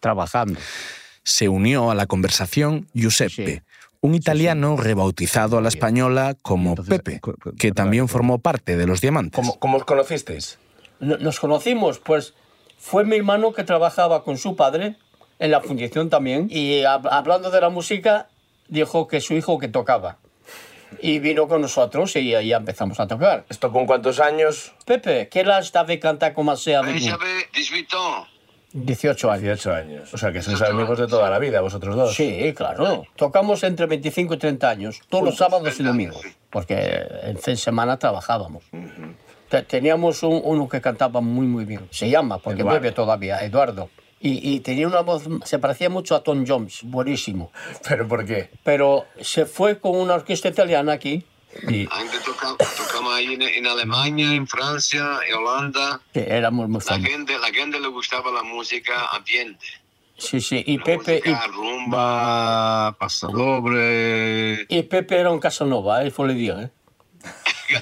Trabajando. 0.00 0.60
Se 1.22 1.48
unió 1.48 1.90
a 1.90 1.94
la 1.94 2.04
conversación 2.06 2.86
Giuseppe, 2.92 3.62
un 4.04 4.14
italiano 4.14 4.76
rebautizado 4.76 5.56
a 5.56 5.62
la 5.62 5.68
española 5.68 6.36
como 6.42 6.74
Pepe, 6.74 7.22
que 7.58 7.72
también 7.72 8.06
formó 8.06 8.38
parte 8.38 8.76
de 8.76 8.86
los 8.86 9.00
diamantes. 9.00 9.34
¿Cómo, 9.40 9.58
cómo 9.58 9.78
os 9.78 9.84
conocisteis? 9.84 10.58
No- 11.00 11.16
Nos 11.16 11.40
conocimos, 11.40 12.00
pues 12.00 12.34
fue 12.78 13.04
mi 13.06 13.16
hermano 13.16 13.54
que 13.54 13.64
trabajaba 13.64 14.22
con 14.22 14.36
su 14.36 14.56
padre 14.56 14.96
en 15.38 15.50
la 15.50 15.62
fundición 15.62 16.10
también 16.10 16.48
y 16.50 16.80
hab- 16.82 17.08
hablando 17.10 17.50
de 17.50 17.62
la 17.62 17.70
música 17.70 18.28
dijo 18.68 19.08
que 19.08 19.22
su 19.22 19.32
hijo 19.34 19.58
que 19.58 19.68
tocaba. 19.68 20.18
Y 21.00 21.18
vino 21.18 21.48
con 21.48 21.62
nosotros 21.62 22.14
y 22.16 22.28
ya 22.30 22.56
empezamos 22.58 23.00
a 23.00 23.06
tocar. 23.06 23.46
¿Esto 23.48 23.72
con 23.72 23.86
cuántos 23.86 24.20
años? 24.20 24.74
Pepe, 24.84 25.28
¿qué 25.30 25.44
la 25.44 25.60
está 25.60 25.82
de 25.84 25.98
cantar 25.98 26.34
como 26.34 26.54
sea 26.56 26.82
de 26.82 27.00
J'avais 27.00 27.46
18 27.54 27.96
ans. 27.98 28.28
18 28.74 29.30
años. 29.30 29.42
18 29.42 29.72
años. 29.72 30.12
O 30.12 30.18
sea, 30.18 30.32
que 30.32 30.42
sois 30.42 30.60
amigos 30.62 30.98
de 30.98 31.06
toda 31.06 31.30
la 31.30 31.38
vida, 31.38 31.60
vosotros 31.60 31.94
dos. 31.96 32.14
Sí, 32.14 32.52
claro. 32.56 33.04
Tocamos 33.16 33.62
entre 33.62 33.86
25 33.86 34.34
y 34.34 34.36
30 34.36 34.68
años, 34.68 35.00
todos 35.08 35.24
los 35.24 35.36
sábados 35.36 35.78
y 35.78 35.82
domingos, 35.84 36.20
porque 36.50 36.76
en 37.22 37.38
fin 37.38 37.54
de 37.54 37.56
semana 37.56 37.96
trabajábamos. 37.98 38.64
Te- 39.48 39.62
Teníamos 39.62 40.22
un- 40.24 40.40
uno 40.44 40.68
que 40.68 40.80
cantaba 40.80 41.20
muy, 41.20 41.46
muy 41.46 41.64
bien. 41.64 41.86
Se 41.90 42.10
llama, 42.10 42.38
porque 42.38 42.62
Eduardo. 42.62 42.80
vive 42.80 42.92
todavía, 42.92 43.44
Eduardo. 43.44 43.88
Y, 44.20 44.54
y 44.54 44.60
tenía 44.60 44.88
una 44.88 45.00
voz, 45.00 45.24
se 45.44 45.58
parecía 45.58 45.88
mucho 45.90 46.16
a 46.16 46.22
Tom 46.22 46.44
Jones, 46.48 46.80
buenísimo. 46.82 47.52
¿Pero 47.88 48.08
por 48.08 48.24
qué? 48.24 48.50
Pero 48.64 49.04
se 49.20 49.46
fue 49.46 49.78
con 49.78 49.94
una 49.96 50.14
orquesta 50.14 50.48
italiana 50.48 50.92
aquí. 50.94 51.24
Y 51.68 51.88
Antes 51.90 52.22
toca- 52.24 52.56
tocamos 52.56 53.14
ahí 53.14 53.34
en, 53.34 53.42
en 53.42 53.66
Alemania, 53.66 54.32
en 54.34 54.46
Francia, 54.46 55.18
en 55.28 55.34
Holanda. 55.34 56.00
que 56.12 56.20
éramos 56.28 56.68
muy 56.68 56.80
La 56.88 56.98
gente, 56.98 57.38
la 57.38 57.48
gente 57.52 57.78
le 57.80 57.88
gustaba 57.88 58.30
la 58.32 58.42
música 58.42 59.06
ambiente. 59.12 59.66
Sí, 60.16 60.40
sí. 60.40 60.62
Y 60.66 60.78
Pepe, 60.78 61.20
y, 61.24 61.34
rumba, 61.52 62.96
pasadobre. 62.98 64.64
y 64.68 64.82
Pepe 64.84 65.16
era 65.18 65.30
un 65.32 65.40
Casanova, 65.40 66.02
él 66.02 66.12
fue 66.12 66.28
le 66.28 66.34
dio, 66.34 66.60
¿eh? 66.60 66.70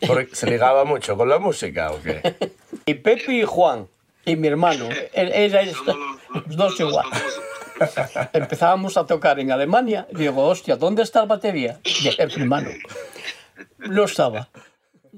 Porque 0.06 0.34
¿Se 0.34 0.46
ligaba 0.48 0.84
mucho 0.84 1.16
con 1.16 1.28
la 1.28 1.38
música 1.38 1.90
o 1.90 2.00
qué? 2.02 2.36
Y 2.86 2.94
Pepe 2.94 3.34
y 3.34 3.44
Juan, 3.44 3.86
y 4.24 4.34
mi 4.36 4.48
hermano, 4.48 4.88
era 5.12 5.62
los 5.62 6.56
dos 6.56 6.80
igual. 6.80 7.06
Empezábamos 8.32 8.96
a 8.96 9.06
tocar 9.06 9.38
en 9.40 9.52
Alemania 9.52 10.06
y 10.10 10.16
digo, 10.16 10.46
hostia, 10.46 10.76
¿dónde 10.76 11.02
está 11.02 11.20
la 11.20 11.26
batería? 11.26 11.80
Y 11.84 12.08
el 12.08 12.32
hermano. 12.32 12.70
No 13.78 14.04
estaba. 14.04 14.48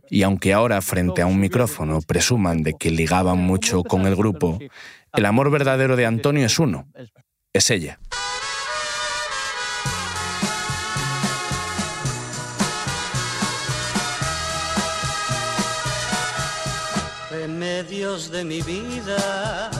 Y 0.08 0.22
aunque 0.22 0.52
ahora 0.52 0.80
frente 0.80 1.22
a 1.22 1.26
un 1.26 1.40
micrófono 1.40 2.00
presuman 2.00 2.62
de 2.62 2.74
que 2.74 2.90
ligaban 2.90 3.38
mucho 3.38 3.82
con 3.82 4.06
el 4.06 4.16
grupo, 4.16 4.58
el 5.12 5.26
amor 5.26 5.50
verdadero 5.50 5.96
de 5.96 6.06
Antonio 6.06 6.46
es 6.46 6.58
uno, 6.58 6.86
es 7.52 7.70
ella. 7.70 7.98
Remedios 17.30 18.30
de 18.30 18.44
mi 18.44 18.62
vida, 18.62 19.70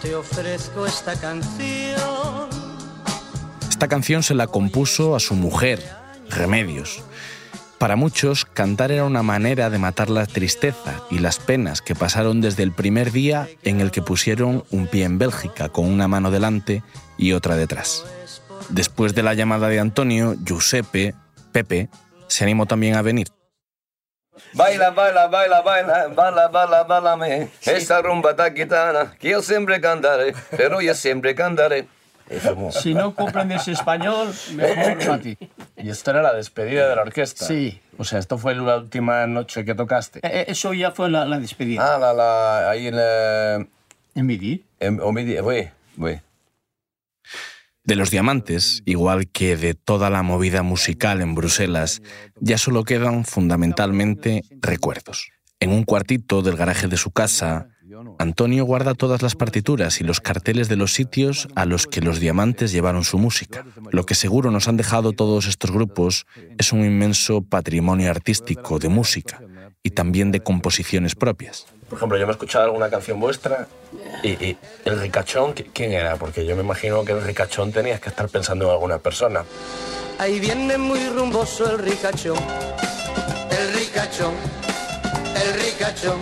te 0.00 0.14
ofrezco 0.14 0.86
esta 0.86 1.14
canción. 1.16 2.48
Esta 3.68 3.88
canción 3.88 4.22
se 4.22 4.34
la 4.34 4.46
compuso 4.46 5.14
a 5.14 5.20
su 5.20 5.34
mujer, 5.34 5.82
Remedios. 6.28 7.02
Para 7.78 7.96
muchos, 7.96 8.44
cantar 8.44 8.92
era 8.92 9.04
una 9.04 9.22
manera 9.22 9.70
de 9.70 9.78
matar 9.78 10.10
la 10.10 10.26
tristeza 10.26 11.02
y 11.10 11.18
las 11.18 11.38
penas 11.38 11.80
que 11.80 11.94
pasaron 11.94 12.40
desde 12.40 12.62
el 12.62 12.72
primer 12.72 13.10
día 13.10 13.48
en 13.62 13.80
el 13.80 13.90
que 13.90 14.02
pusieron 14.02 14.64
un 14.70 14.86
pie 14.86 15.04
en 15.04 15.18
Bélgica 15.18 15.70
con 15.70 15.86
una 15.86 16.06
mano 16.06 16.30
delante 16.30 16.82
y 17.16 17.32
otra 17.32 17.56
detrás. 17.56 18.04
Después 18.68 19.14
de 19.14 19.22
la 19.22 19.34
llamada 19.34 19.68
de 19.68 19.80
Antonio, 19.80 20.36
Giuseppe, 20.44 21.14
Pepe, 21.52 21.88
se 22.28 22.44
animó 22.44 22.66
también 22.66 22.96
a 22.96 23.02
venir. 23.02 23.28
Baila, 24.54 24.90
baila, 24.90 25.26
baila, 25.28 25.60
baila, 25.62 26.08
baila, 26.08 26.48
baila, 26.48 26.82
baila, 26.84 27.16
me. 27.16 27.48
Sí. 27.60 27.70
Esa 27.70 28.02
rumba 28.02 28.34
taquitana 28.34 29.14
que 29.18 29.30
yo 29.30 29.42
siempre 29.42 29.80
cantaré, 29.80 30.34
pero 30.56 30.80
yo 30.80 30.94
siempre 30.94 31.34
cantaré. 31.34 31.86
Si 32.70 32.94
no 32.94 33.14
comprendes 33.14 33.66
español, 33.66 34.32
mejor 34.54 34.98
para 34.98 35.18
ti. 35.18 35.36
Y 35.76 35.90
esta 35.90 36.12
era 36.12 36.22
la 36.22 36.32
despedida 36.32 36.88
de 36.88 36.96
la 36.96 37.02
orquesta. 37.02 37.44
Sí. 37.44 37.80
O 37.98 38.04
sea, 38.04 38.18
esto 38.18 38.38
fue 38.38 38.54
la 38.54 38.76
última 38.76 39.26
noche 39.26 39.64
que 39.64 39.74
tocaste. 39.74 40.20
Eh, 40.20 40.30
eh 40.40 40.44
eso 40.48 40.72
ya 40.72 40.92
fue 40.92 41.10
la, 41.10 41.24
la, 41.24 41.40
despedida. 41.40 41.94
Ah, 41.94 41.98
la, 41.98 42.12
la, 42.12 42.70
ahí 42.70 42.86
en 42.86 42.96
la... 42.96 43.66
En 44.14 44.26
Midi. 44.26 44.64
En, 44.78 45.00
en 45.00 45.14
Midi, 45.14 45.40
oui, 45.40 45.70
oui. 45.96 46.20
De 47.84 47.96
los 47.96 48.10
diamantes, 48.10 48.82
igual 48.84 49.28
que 49.28 49.56
de 49.56 49.74
toda 49.74 50.10
la 50.10 50.22
movida 50.22 50.62
musical 50.62 51.22
en 51.22 51.34
Bruselas, 51.34 52.02
ya 52.40 52.58
solo 52.58 52.84
quedan 52.84 53.24
fundamentalmente 53.24 54.42
recuerdos. 54.60 55.30
En 55.60 55.70
un 55.70 55.84
cuartito 55.84 56.42
del 56.42 56.56
garaje 56.56 56.88
de 56.88 56.96
su 56.96 57.10
casa, 57.10 57.68
Antonio 58.18 58.64
guarda 58.64 58.94
todas 58.94 59.22
las 59.22 59.34
partituras 59.34 60.00
y 60.00 60.04
los 60.04 60.20
carteles 60.20 60.68
de 60.68 60.76
los 60.76 60.92
sitios 60.92 61.48
a 61.56 61.64
los 61.64 61.86
que 61.86 62.00
los 62.00 62.20
diamantes 62.20 62.70
llevaron 62.70 63.04
su 63.04 63.18
música. 63.18 63.64
Lo 63.90 64.04
que 64.04 64.14
seguro 64.14 64.50
nos 64.50 64.68
han 64.68 64.76
dejado 64.76 65.12
todos 65.12 65.46
estos 65.46 65.70
grupos 65.70 66.26
es 66.58 66.72
un 66.72 66.84
inmenso 66.84 67.42
patrimonio 67.42 68.10
artístico 68.10 68.78
de 68.78 68.88
música 68.88 69.40
y 69.82 69.90
también 69.90 70.30
de 70.30 70.40
composiciones 70.40 71.14
propias. 71.14 71.66
Por 71.88 71.96
ejemplo, 71.96 72.18
yo 72.18 72.26
me 72.26 72.32
he 72.32 72.34
escuchado 72.34 72.64
alguna 72.66 72.90
canción 72.90 73.18
vuestra 73.18 73.66
y, 74.22 74.28
y 74.30 74.58
el 74.84 75.00
ricachón, 75.00 75.54
¿qui- 75.54 75.70
¿quién 75.72 75.92
era? 75.92 76.16
Porque 76.16 76.44
yo 76.46 76.54
me 76.54 76.62
imagino 76.62 77.04
que 77.04 77.12
el 77.12 77.22
ricachón 77.22 77.72
tenías 77.72 78.00
que 78.00 78.10
estar 78.10 78.28
pensando 78.28 78.66
en 78.66 78.70
alguna 78.72 78.98
persona. 78.98 79.44
Ahí 80.18 80.38
viene 80.38 80.76
muy 80.76 81.08
rumboso 81.08 81.70
el 81.70 81.78
ricachón, 81.78 82.36
el 83.50 83.72
ricachón, 83.74 84.34
el 85.42 85.60
ricachón, 85.62 86.18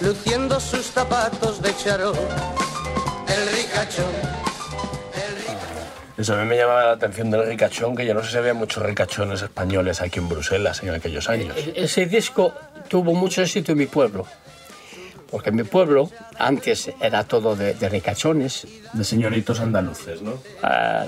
luciendo 0.00 0.60
sus 0.60 0.86
zapatos 0.86 1.60
de 1.60 1.76
charol, 1.76 2.16
el 3.28 3.56
ricachón. 3.56 4.43
Eso 6.16 6.34
a 6.34 6.42
mí 6.42 6.46
me 6.48 6.56
llamaba 6.56 6.84
la 6.84 6.92
atención 6.92 7.30
del 7.30 7.44
ricachón, 7.46 7.96
que 7.96 8.06
yo 8.06 8.14
no 8.14 8.22
sé 8.22 8.30
si 8.30 8.36
había 8.36 8.54
muchos 8.54 8.82
ricachones 8.84 9.42
españoles 9.42 10.00
aquí 10.00 10.20
en 10.20 10.28
Bruselas 10.28 10.82
en 10.82 10.90
aquellos 10.90 11.28
años. 11.28 11.56
E- 11.56 11.72
Ese 11.76 12.06
disco 12.06 12.54
tuvo 12.88 13.14
mucho 13.14 13.42
éxito 13.42 13.72
en 13.72 13.78
mi 13.78 13.86
pueblo, 13.86 14.24
porque 15.30 15.50
mi 15.50 15.64
pueblo 15.64 16.08
antes 16.38 16.90
era 17.00 17.24
todo 17.24 17.56
de, 17.56 17.74
de 17.74 17.88
ricachones. 17.88 18.66
De 18.92 19.02
señoritos 19.02 19.58
andaluces, 19.58 20.22
¿no? 20.22 20.34
Ah, 20.62 21.06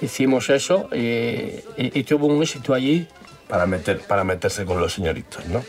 hicimos 0.00 0.48
eso 0.48 0.88
y, 0.94 0.98
y- 0.98 1.62
y 1.76 2.04
tuvo 2.04 2.26
un 2.26 2.42
éxito 2.42 2.72
allí. 2.72 3.06
Para, 3.48 3.66
meter, 3.66 4.00
para 4.00 4.24
meterse 4.24 4.64
con 4.64 4.80
los 4.80 4.94
señoritos, 4.94 5.44
¿no? 5.46 5.62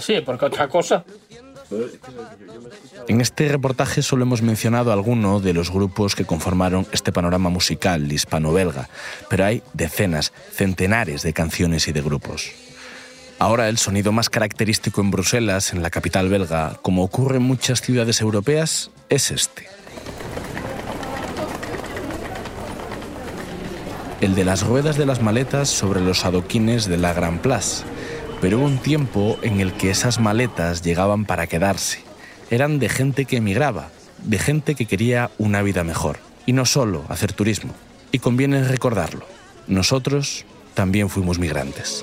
Sí, 0.00 0.20
porque 0.26 0.44
otra 0.46 0.68
cosa. 0.68 1.04
En 3.08 3.20
este 3.20 3.48
reportaje 3.48 4.02
solo 4.02 4.24
hemos 4.24 4.42
mencionado 4.42 4.92
alguno 4.92 5.40
de 5.40 5.52
los 5.52 5.70
grupos 5.70 6.14
que 6.14 6.24
conformaron 6.24 6.86
este 6.92 7.12
panorama 7.12 7.50
musical 7.50 8.10
hispano-belga, 8.10 8.88
pero 9.28 9.44
hay 9.44 9.62
decenas, 9.72 10.32
centenares 10.52 11.22
de 11.22 11.32
canciones 11.32 11.86
y 11.88 11.92
de 11.92 12.02
grupos. 12.02 12.50
Ahora 13.38 13.68
el 13.68 13.78
sonido 13.78 14.12
más 14.12 14.28
característico 14.28 15.00
en 15.00 15.10
Bruselas, 15.10 15.72
en 15.72 15.82
la 15.82 15.90
capital 15.90 16.28
belga, 16.28 16.78
como 16.82 17.04
ocurre 17.04 17.36
en 17.36 17.44
muchas 17.44 17.80
ciudades 17.80 18.20
europeas, 18.20 18.90
es 19.08 19.30
este. 19.30 19.66
El 24.20 24.34
de 24.34 24.44
las 24.44 24.66
ruedas 24.66 24.98
de 24.98 25.06
las 25.06 25.22
maletas 25.22 25.70
sobre 25.70 26.02
los 26.02 26.26
adoquines 26.26 26.86
de 26.86 26.98
la 26.98 27.14
Gran 27.14 27.38
Place. 27.38 27.84
Pero 28.40 28.58
hubo 28.58 28.66
un 28.66 28.78
tiempo 28.78 29.38
en 29.42 29.60
el 29.60 29.72
que 29.74 29.90
esas 29.90 30.18
maletas 30.18 30.82
llegaban 30.82 31.26
para 31.26 31.46
quedarse. 31.46 32.00
Eran 32.50 32.78
de 32.78 32.88
gente 32.88 33.26
que 33.26 33.36
emigraba, 33.36 33.90
de 34.24 34.38
gente 34.38 34.74
que 34.74 34.86
quería 34.86 35.30
una 35.38 35.62
vida 35.62 35.84
mejor. 35.84 36.18
Y 36.46 36.52
no 36.52 36.64
solo 36.64 37.04
hacer 37.08 37.32
turismo. 37.32 37.74
Y 38.12 38.18
conviene 38.18 38.64
recordarlo. 38.64 39.26
Nosotros 39.66 40.46
también 40.74 41.10
fuimos 41.10 41.38
migrantes. 41.38 42.02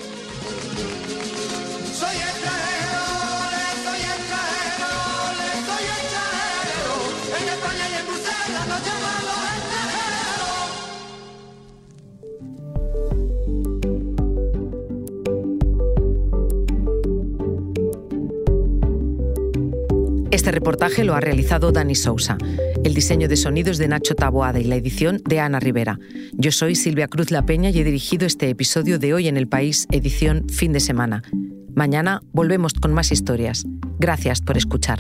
Este 20.47 20.59
reportaje 20.59 21.03
lo 21.03 21.13
ha 21.13 21.19
realizado 21.19 21.73
Dani 21.73 21.93
Sousa, 21.93 22.37
el 22.85 22.93
diseño 22.93 23.27
de 23.27 23.35
sonidos 23.35 23.77
de 23.77 23.89
Nacho 23.89 24.15
Taboada 24.15 24.61
y 24.61 24.63
la 24.63 24.77
edición 24.77 25.21
de 25.27 25.41
Ana 25.41 25.59
Rivera. 25.59 25.99
Yo 26.31 26.53
soy 26.53 26.75
Silvia 26.75 27.09
Cruz 27.09 27.31
La 27.31 27.45
Peña 27.45 27.69
y 27.69 27.77
he 27.77 27.83
dirigido 27.83 28.25
este 28.25 28.49
episodio 28.49 28.97
de 28.97 29.13
Hoy 29.13 29.27
en 29.27 29.35
el 29.35 29.49
País, 29.49 29.87
edición 29.91 30.47
fin 30.47 30.71
de 30.71 30.79
semana. 30.79 31.21
Mañana 31.75 32.21
volvemos 32.31 32.71
con 32.75 32.93
más 32.93 33.11
historias. 33.11 33.65
Gracias 33.99 34.39
por 34.39 34.55
escuchar. 34.55 34.99